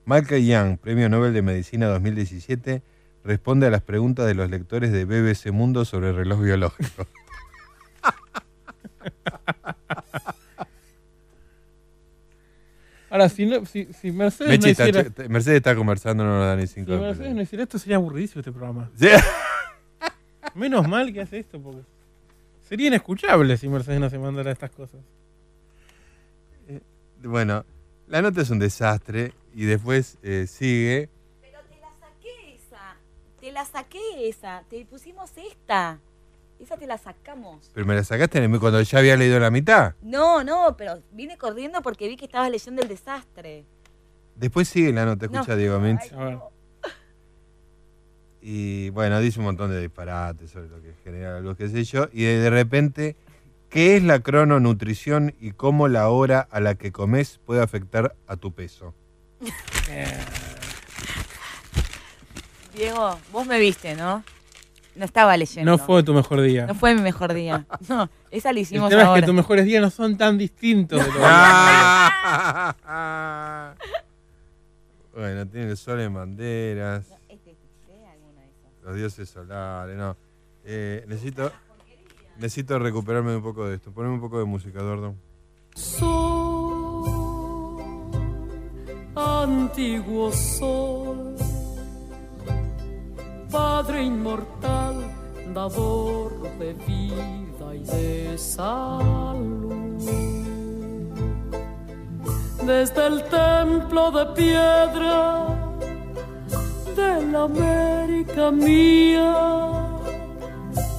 [0.06, 2.82] Michael Young, Premio Nobel de Medicina 2017,
[3.22, 7.06] responde a las preguntas de los lectores de BBC Mundo sobre el reloj biológico.
[13.10, 15.10] Ahora, si, no, si, si Mercedes Mechi no está- hiciera...
[15.10, 17.78] te- Mercedes está conversando, no nos da ni Si cinco de Mercedes no hiciera esto,
[17.78, 18.88] sería aburridísimo este programa.
[18.96, 19.08] Sí.
[20.54, 21.82] Menos mal que hace esto, porque
[22.68, 25.00] sería inescuchable si Mercedes no se mandara estas cosas.
[27.22, 27.64] Bueno,
[28.06, 31.08] la nota es un desastre y después eh, sigue.
[32.00, 32.96] saqué esa.
[33.40, 34.62] Te la saqué esa.
[34.70, 35.98] Te pusimos esta.
[36.60, 37.70] Esa te la sacamos.
[37.72, 39.94] Pero me la sacaste en el- cuando ya había leído la mitad.
[40.02, 43.64] No, no, pero vine corriendo porque vi que estabas leyendo el desastre.
[44.36, 45.56] Después sigue la nota, escucha No.
[45.56, 46.12] Diego Mintz.
[48.42, 52.08] Y bueno, dice un montón de disparates sobre lo que genera luz, qué sé yo.
[52.12, 53.16] Y de, de repente,
[53.68, 58.36] ¿qué es la crononutrición y cómo la hora a la que comes puede afectar a
[58.36, 58.94] tu peso?
[62.74, 64.24] Diego, vos me viste, ¿no?
[64.94, 65.70] No estaba leyendo.
[65.70, 66.66] No fue tu mejor día.
[66.66, 67.66] No fue mi mejor día.
[67.88, 70.98] No, esa la El hicimos tema es que tus mejores días no son tan distintos
[71.00, 72.54] de los Ah.
[75.14, 77.04] Bueno, tiene el sol en banderas.
[78.82, 80.16] Los dioses solares, no.
[80.64, 81.52] Eh, necesito,
[82.36, 83.92] necesito recuperarme un poco de esto.
[83.92, 85.14] Poneme un poco de música, Eduardo.
[89.14, 91.36] antiguo sol,
[93.50, 94.79] Padre inmortal,
[95.52, 99.98] de vida y de salud.
[102.64, 105.46] Desde el templo de piedra
[106.94, 109.86] de la América mía,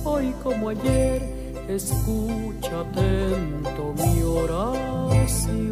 [0.03, 1.21] hoy como ayer,
[1.69, 5.71] escucha atento mi oración.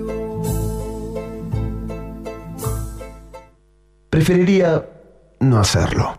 [4.09, 4.85] Preferiría
[5.41, 6.13] no hacerlo.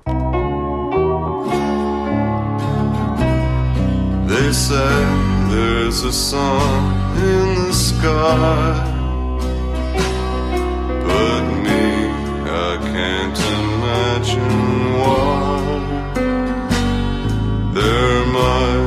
[4.51, 5.05] they say
[5.49, 8.75] there's a sun in the sky.
[11.07, 12.11] But me,
[12.69, 15.61] I can't imagine why
[17.75, 18.80] there might.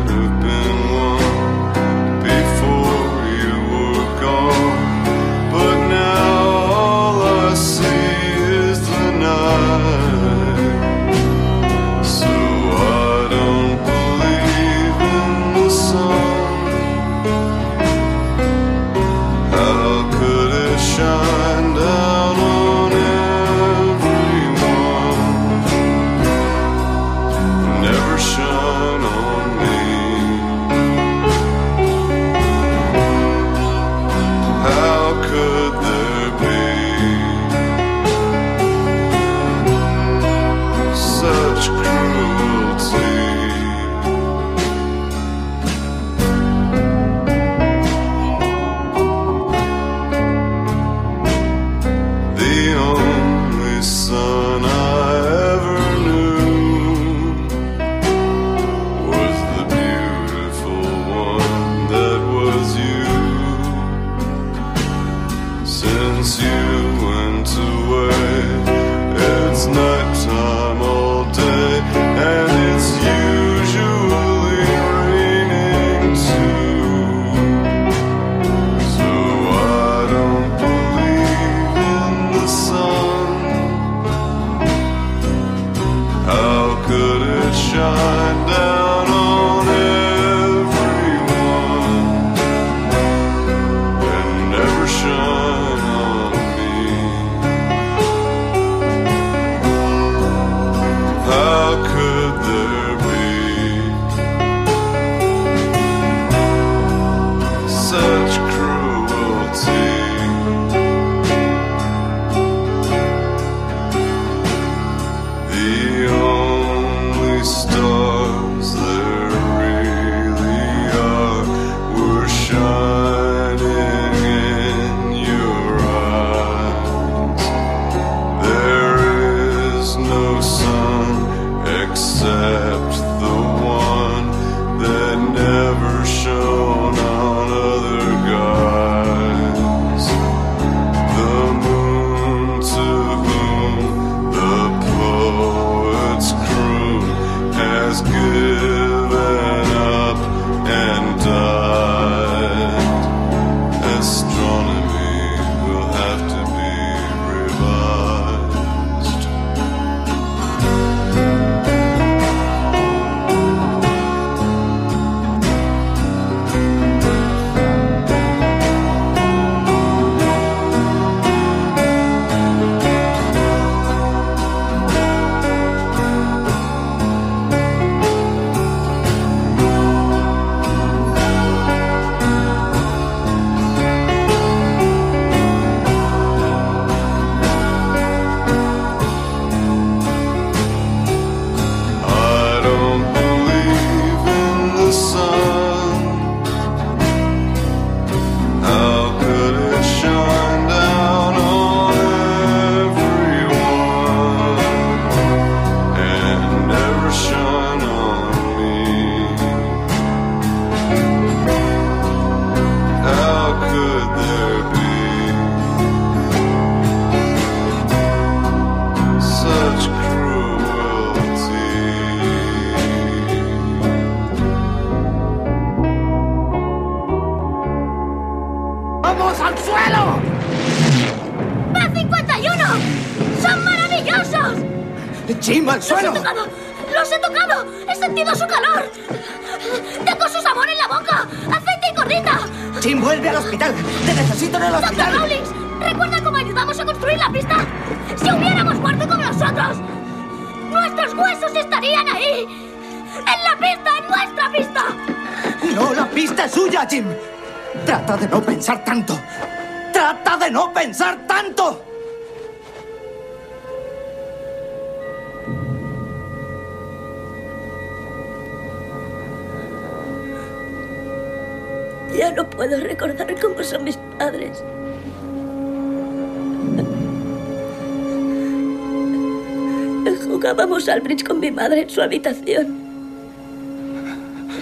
[281.53, 282.83] Madre en su habitación.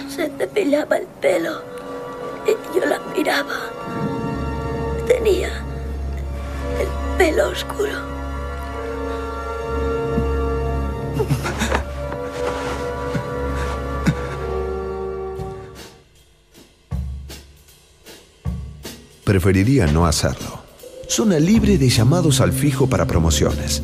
[0.08, 1.62] Se cepillaba el pelo
[2.46, 3.70] y yo la miraba.
[5.06, 5.48] Tenía
[6.78, 8.12] el pelo oscuro.
[19.24, 20.60] Preferiría no hacerlo.
[21.08, 23.82] Zona libre de llamados al fijo para promociones.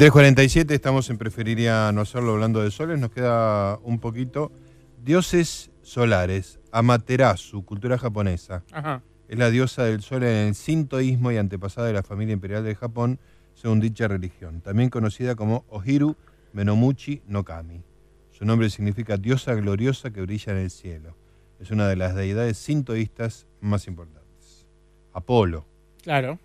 [0.00, 2.98] 23.47, estamos en Preferiría no hacerlo hablando de soles.
[2.98, 4.50] Nos queda un poquito.
[5.04, 8.64] Dioses solares, Amaterasu, cultura japonesa.
[8.72, 9.02] Ajá.
[9.28, 12.74] Es la diosa del sol en el sintoísmo y antepasada de la familia imperial de
[12.76, 13.18] Japón,
[13.52, 14.62] según dicha religión.
[14.62, 16.16] También conocida como Ohiru
[16.54, 17.82] Menomuchi no Kami.
[18.30, 21.14] Su nombre significa diosa gloriosa que brilla en el cielo.
[21.58, 24.66] Es una de las deidades sintoístas más importantes.
[25.12, 25.66] Apolo,
[26.02, 26.38] Claro.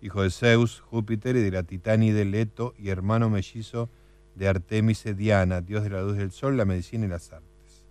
[0.00, 3.88] Hijo de Zeus, Júpiter y de la titánide Leto y hermano mellizo
[4.34, 7.84] de Artemise Diana, dios de la luz del sol, la medicina y las artes.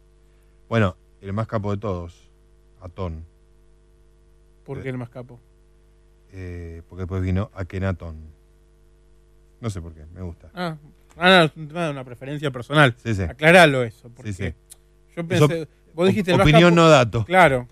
[0.69, 2.29] Bueno, el más capo de todos,
[2.81, 3.25] Atón,
[4.65, 5.39] ¿Por qué el más capo?
[6.31, 8.17] eh, porque después vino Akenatón.
[9.61, 10.49] No sé por qué, me gusta.
[10.53, 10.77] Ah,
[11.17, 12.93] ah, no, una preferencia personal.
[13.03, 13.23] Sí, sí.
[13.23, 14.09] Aclaralo eso.
[14.09, 14.53] Porque Sí, sí.
[15.15, 15.45] Yo pensé.
[15.61, 17.25] Eso- vos dijiste el op- más opinión, capo- no dato.
[17.25, 17.67] Claro.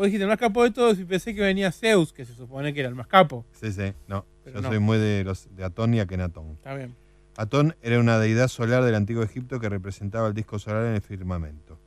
[0.00, 2.72] Vos dijiste el más capo de todos y pensé que venía Zeus, que se supone
[2.72, 3.44] que era el más capo.
[3.52, 4.24] Sí, sí, no.
[4.42, 4.68] Pero Yo no.
[4.70, 6.52] soy muy de, los, de Atón y Akenatón.
[6.52, 6.96] Está bien.
[7.36, 11.02] Atón era una deidad solar del antiguo Egipto que representaba el disco solar en el
[11.02, 11.78] firmamento.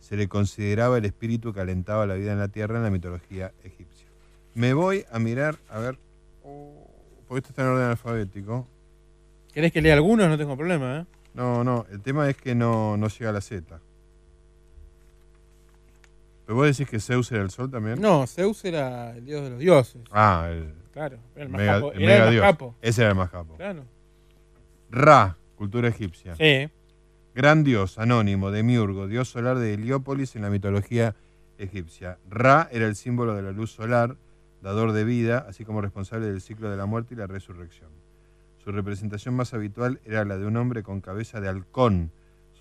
[0.00, 3.54] Se le consideraba el espíritu que alentaba la vida en la tierra en la mitología
[3.64, 4.06] egipcia.
[4.52, 5.98] Me voy a mirar, a ver,
[6.44, 6.90] oh,
[7.26, 8.68] porque esto está en orden alfabético.
[9.50, 10.28] ¿Querés que lea algunos?
[10.28, 11.06] No tengo problema, ¿eh?
[11.32, 13.80] No, no, el tema es que no, no llega a la Z.
[16.44, 18.00] ¿Pero vos decís que Zeus era el sol también?
[18.00, 20.02] No, Zeus era el dios de los dioses.
[20.10, 21.92] Ah, el, Claro, era el más mega, capo.
[21.92, 22.74] el Era mega el más capo.
[22.82, 23.56] Ese era el más capo.
[23.56, 23.84] Claro.
[24.90, 26.36] Ra, cultura egipcia.
[26.36, 26.68] Sí.
[27.34, 31.14] Gran dios, anónimo, demiurgo, dios solar de Heliópolis en la mitología
[31.56, 32.18] egipcia.
[32.28, 34.16] Ra era el símbolo de la luz solar,
[34.60, 37.88] dador de vida, así como responsable del ciclo de la muerte y la resurrección.
[38.62, 42.12] Su representación más habitual era la de un hombre con cabeza de halcón,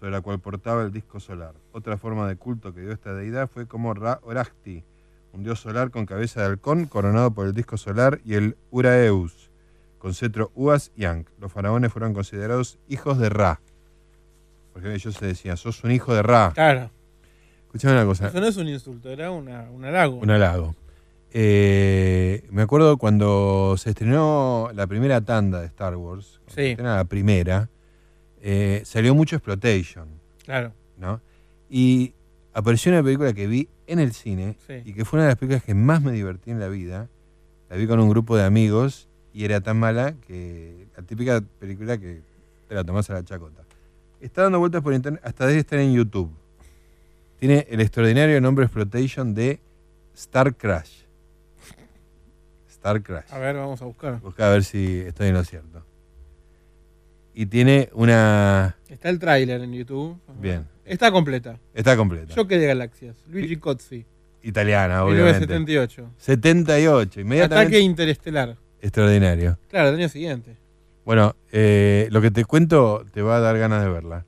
[0.02, 1.54] sobre la cual portaba el disco solar.
[1.74, 4.84] Otra forma de culto que dio esta deidad fue como Ra Oracti,
[5.32, 9.52] un dios solar con cabeza de halcón coronado por el disco solar y el Uraeus,
[10.00, 11.28] con cetro Uas y Ankh.
[11.40, 13.62] Los faraones fueron considerados hijos de Ra.
[14.74, 16.52] Porque ellos se decían, sos un hijo de Ra.
[16.56, 16.90] Claro.
[17.68, 18.30] Escuchame una cosa.
[18.30, 20.18] Eso no es un insulto, era una, un halago.
[20.18, 20.76] Un halago.
[21.32, 26.76] Eh, me acuerdo cuando se estrenó la primera tanda de Star Wars, Sí.
[26.76, 27.70] se la primera,
[28.42, 30.08] eh, salió mucho Exploitation,
[30.46, 30.74] Claro.
[30.98, 31.22] ¿no?
[31.70, 32.14] Y
[32.54, 34.82] apareció una película que vi en el cine Sí.
[34.86, 37.08] y que fue una de las películas que más me divertí en la vida.
[37.70, 41.98] La vi con un grupo de amigos y era tan mala que la típica película
[41.98, 42.22] que
[42.68, 43.64] te la tomás a la chacota.
[44.20, 46.30] Está dando vueltas por internet, hasta debe estar en YouTube.
[47.40, 49.60] Tiene el extraordinario nombre Exploitation de
[50.14, 51.04] Star Crash.
[52.70, 53.32] Star Crash.
[53.32, 54.20] A ver, vamos a buscar.
[54.20, 55.84] Busca a ver si estoy en lo cierto.
[57.34, 58.78] Y tiene una.
[58.90, 60.18] Está el tráiler en YouTube.
[60.40, 60.68] Bien.
[60.86, 61.58] Está completa.
[61.74, 62.34] Está completa.
[62.34, 63.16] Choque de galaxias.
[63.28, 64.06] Luigi Cozzi.
[64.44, 65.48] Italiana, obviamente.
[65.48, 66.12] 1978.
[66.18, 67.68] 78, inmediatamente.
[67.68, 68.58] Ataque interestelar.
[68.82, 69.58] Extraordinario.
[69.70, 70.58] Claro, el año siguiente.
[71.06, 74.26] Bueno, eh, lo que te cuento te va a dar ganas de verla.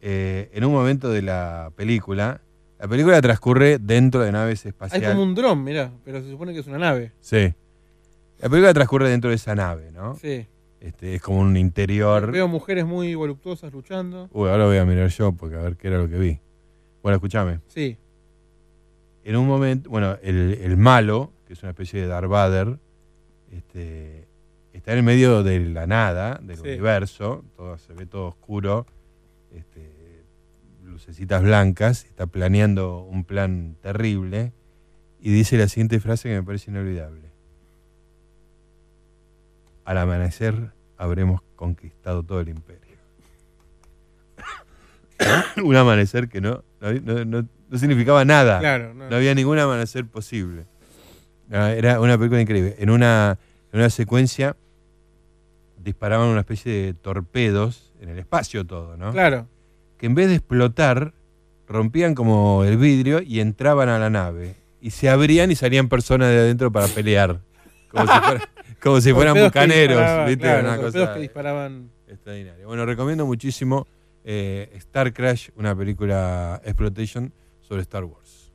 [0.00, 2.40] Eh, en un momento de la película,
[2.78, 5.10] la película transcurre dentro de naves Hay espaciales.
[5.10, 7.12] como un dron, mirá, pero se supone que es una nave.
[7.20, 7.52] Sí.
[8.40, 10.14] La película transcurre dentro de esa nave, ¿no?
[10.16, 10.46] Sí.
[10.80, 12.30] Este, es como un interior.
[12.30, 14.28] Veo mujeres muy voluptuosas luchando.
[14.32, 16.40] Uy, ahora voy a mirar yo porque a ver qué era lo que vi.
[17.02, 17.60] Bueno, escúchame.
[17.66, 17.96] Sí.
[19.24, 22.78] En un momento, bueno, el, el malo, que es una especie de Darth Vader,
[23.50, 24.28] este,
[24.72, 26.62] está en el medio de la nada, del Sí.
[26.62, 28.86] universo, todo, se ve todo oscuro,
[29.52, 30.24] este,
[30.84, 34.52] lucecitas blancas, está planeando un plan terrible
[35.20, 37.27] y dice la siguiente frase que me parece inolvidable.
[39.88, 42.98] Al amanecer habremos conquistado todo el imperio.
[45.64, 46.92] Un amanecer que no, no,
[47.24, 47.24] no-
[47.70, 48.58] no- significaba nada.
[48.60, 49.08] Claro, no.
[49.08, 50.66] no había ningún amanecer posible.
[51.50, 52.76] Ah, Era una película increíble.
[52.78, 53.38] En una,
[53.72, 54.56] en una secuencia
[55.82, 59.12] disparaban una especie de torpedos en el espacio todo, ¿no?
[59.12, 59.48] Claro.
[59.96, 61.14] Que en vez de explotar,
[61.66, 64.54] rompían como el vidrio y entraban a la nave.
[64.82, 67.40] Y se abrían y salían personas de adentro para pelear.
[67.90, 68.48] Como si, fuera-
[68.82, 70.42] como si fueran bucaneros, ¿viste?
[70.42, 71.90] claro, una cosa que disparaban.
[72.06, 72.66] extraordinaria.
[72.66, 73.86] Bueno, recomiendo muchísimo
[74.24, 78.52] eh, Star Crash, una película exploitation sobre Star Wars.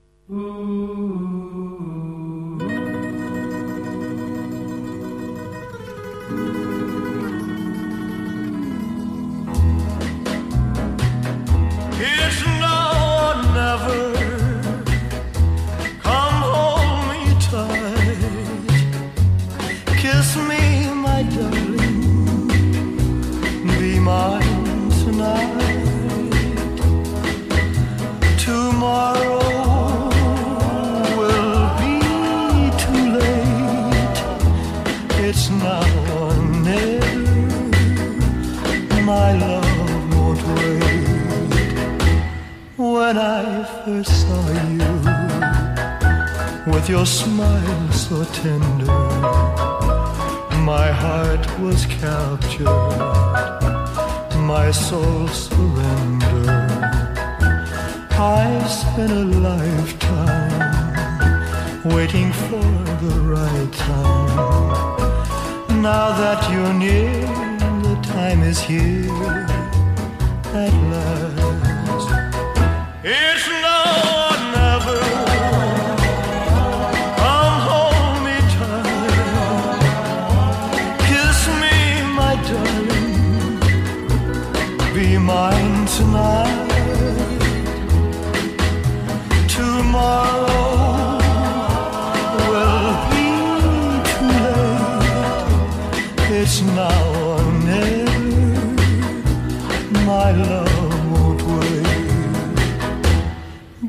[11.99, 14.22] It's now or never.
[20.35, 22.47] Me, my darling.
[23.80, 25.53] Be mine tonight.
[28.39, 29.39] Tomorrow
[31.18, 31.93] will be
[32.81, 34.18] too late.
[35.19, 35.85] It's now
[36.18, 36.34] or
[36.65, 37.19] never.
[39.03, 41.73] My love won't wait.
[42.77, 44.45] When I first saw
[44.77, 44.93] you,
[46.73, 49.72] with your smile so tender,
[50.64, 52.65] my heart was captured,
[54.48, 56.48] my soul surrendered.
[58.11, 60.72] I spent a lifetime
[61.84, 62.64] waiting for
[63.03, 65.02] the right time.
[65.81, 67.27] Now that you're near,
[67.84, 69.45] the time is here
[70.64, 72.10] at last.
[73.03, 73.62] It's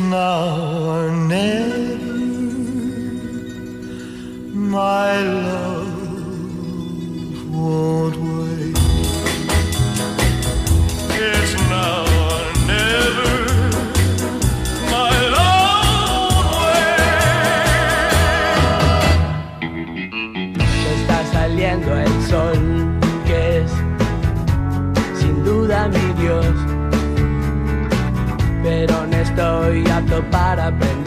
[0.00, 1.25] now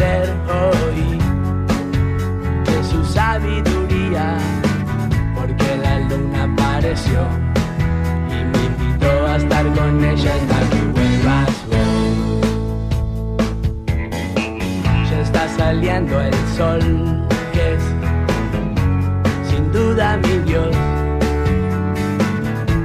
[0.03, 1.19] hoy
[2.65, 4.37] de su sabiduría,
[5.35, 7.27] porque la luna apareció
[8.29, 11.49] y me invitó a estar con ella hasta que vuelvas.
[15.09, 17.83] Ya está saliendo el sol, que es
[19.49, 20.75] sin duda mi Dios.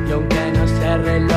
[0.09, 1.34] Y aunque no se reloj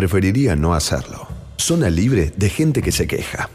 [0.00, 1.28] Preferiría no hacerlo.
[1.58, 3.50] Zona libre de gente que se queja.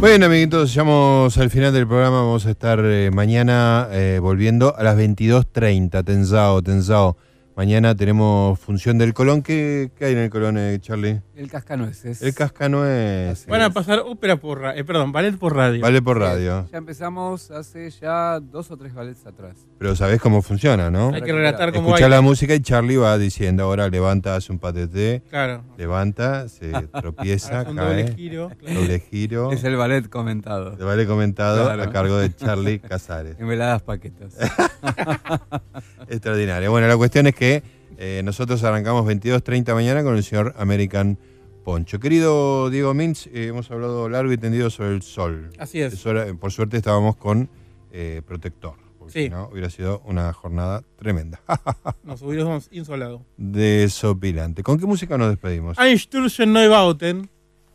[0.00, 2.22] Bueno, amiguitos, llegamos al final del programa.
[2.22, 6.04] Vamos a estar eh, mañana eh, volviendo a las 22.30.
[6.04, 7.16] Tenzao, Tenzao.
[7.54, 9.42] Mañana tenemos función del Colón.
[9.42, 11.20] ¿Qué, qué hay en el Colón, eh, Charlie?
[11.40, 12.20] El cascanueces.
[12.20, 13.46] El Cascanueces.
[13.46, 15.80] Van a pasar ópera por radio, perdón, ballet por radio.
[15.80, 16.68] Vale por radio.
[16.70, 19.56] Ya empezamos hace ya dos o tres ballets atrás.
[19.78, 21.14] Pero sabés cómo funciona, ¿no?
[21.14, 22.16] Hay que relatar cómo Escuchá baila.
[22.16, 25.22] la música y Charlie va diciendo ahora levanta, hace un patete.
[25.30, 25.64] Claro.
[25.78, 27.72] Levanta, se tropieza, cae.
[27.74, 28.50] doble giro.
[28.60, 29.50] Doble giro.
[29.52, 30.76] Es el ballet comentado.
[30.78, 31.82] El ballet comentado Claro.
[31.84, 33.36] a cargo de Charlie Casares.
[33.40, 34.34] En veladas paquetas.
[36.08, 36.70] Extraordinario.
[36.70, 37.62] Bueno, la cuestión es que
[37.98, 41.18] eh, nosotros arrancamos 22.30 mañana con el señor American
[41.64, 42.00] Poncho.
[42.00, 45.50] Querido Diego Mintz, eh, hemos hablado largo y tendido sobre el sol.
[45.58, 46.04] Así es.
[46.06, 47.48] Era- por suerte estábamos con
[47.92, 48.74] eh, protector.
[48.98, 49.22] Porque Sí.
[49.24, 51.40] si no, hubiera sido una jornada tremenda.
[52.04, 53.24] Nos hubiéramos insolado.
[53.36, 54.62] Desopilante.
[54.62, 55.76] ¿Con qué música nos despedimos?
[55.78, 57.28] Einstürzen Neubauten.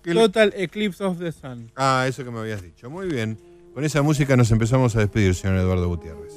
[0.04, 1.72] Total Eclipse of the Sun.
[1.76, 2.90] Ah, eso que me habías dicho.
[2.92, 3.40] Muy bien.
[3.74, 6.32] Con esa música nos empezamos a despedir, señor Eduardo Gutiérrez.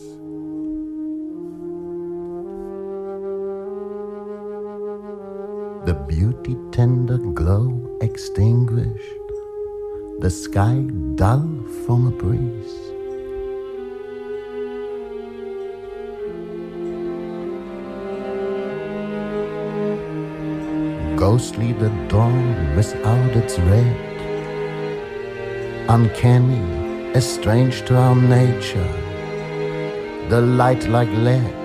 [5.89, 9.27] The beauty tender glow extinguished,
[10.19, 10.85] the sky
[11.15, 11.49] dull
[11.87, 12.75] from a breeze.
[21.19, 23.97] Ghostly the dawn without its red,
[25.89, 28.93] uncanny, estranged to our nature,
[30.29, 31.58] the light like lead.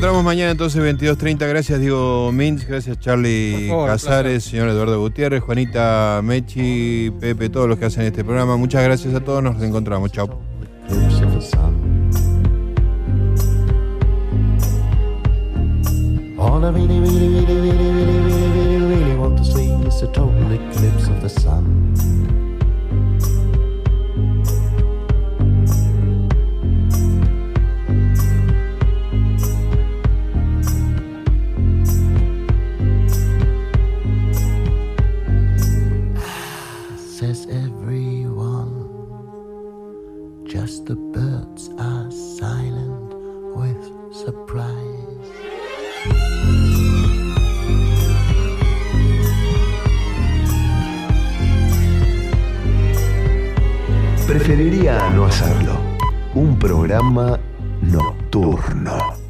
[0.00, 1.46] Encontramos mañana entonces 22.30.
[1.46, 7.78] Gracias Diego Mintz, gracias Charlie favor, Casares, señor Eduardo Gutiérrez, Juanita Mechi, Pepe, todos los
[7.78, 8.56] que hacen este programa.
[8.56, 10.10] Muchas gracias a todos, nos encontramos.
[10.10, 10.39] Chao.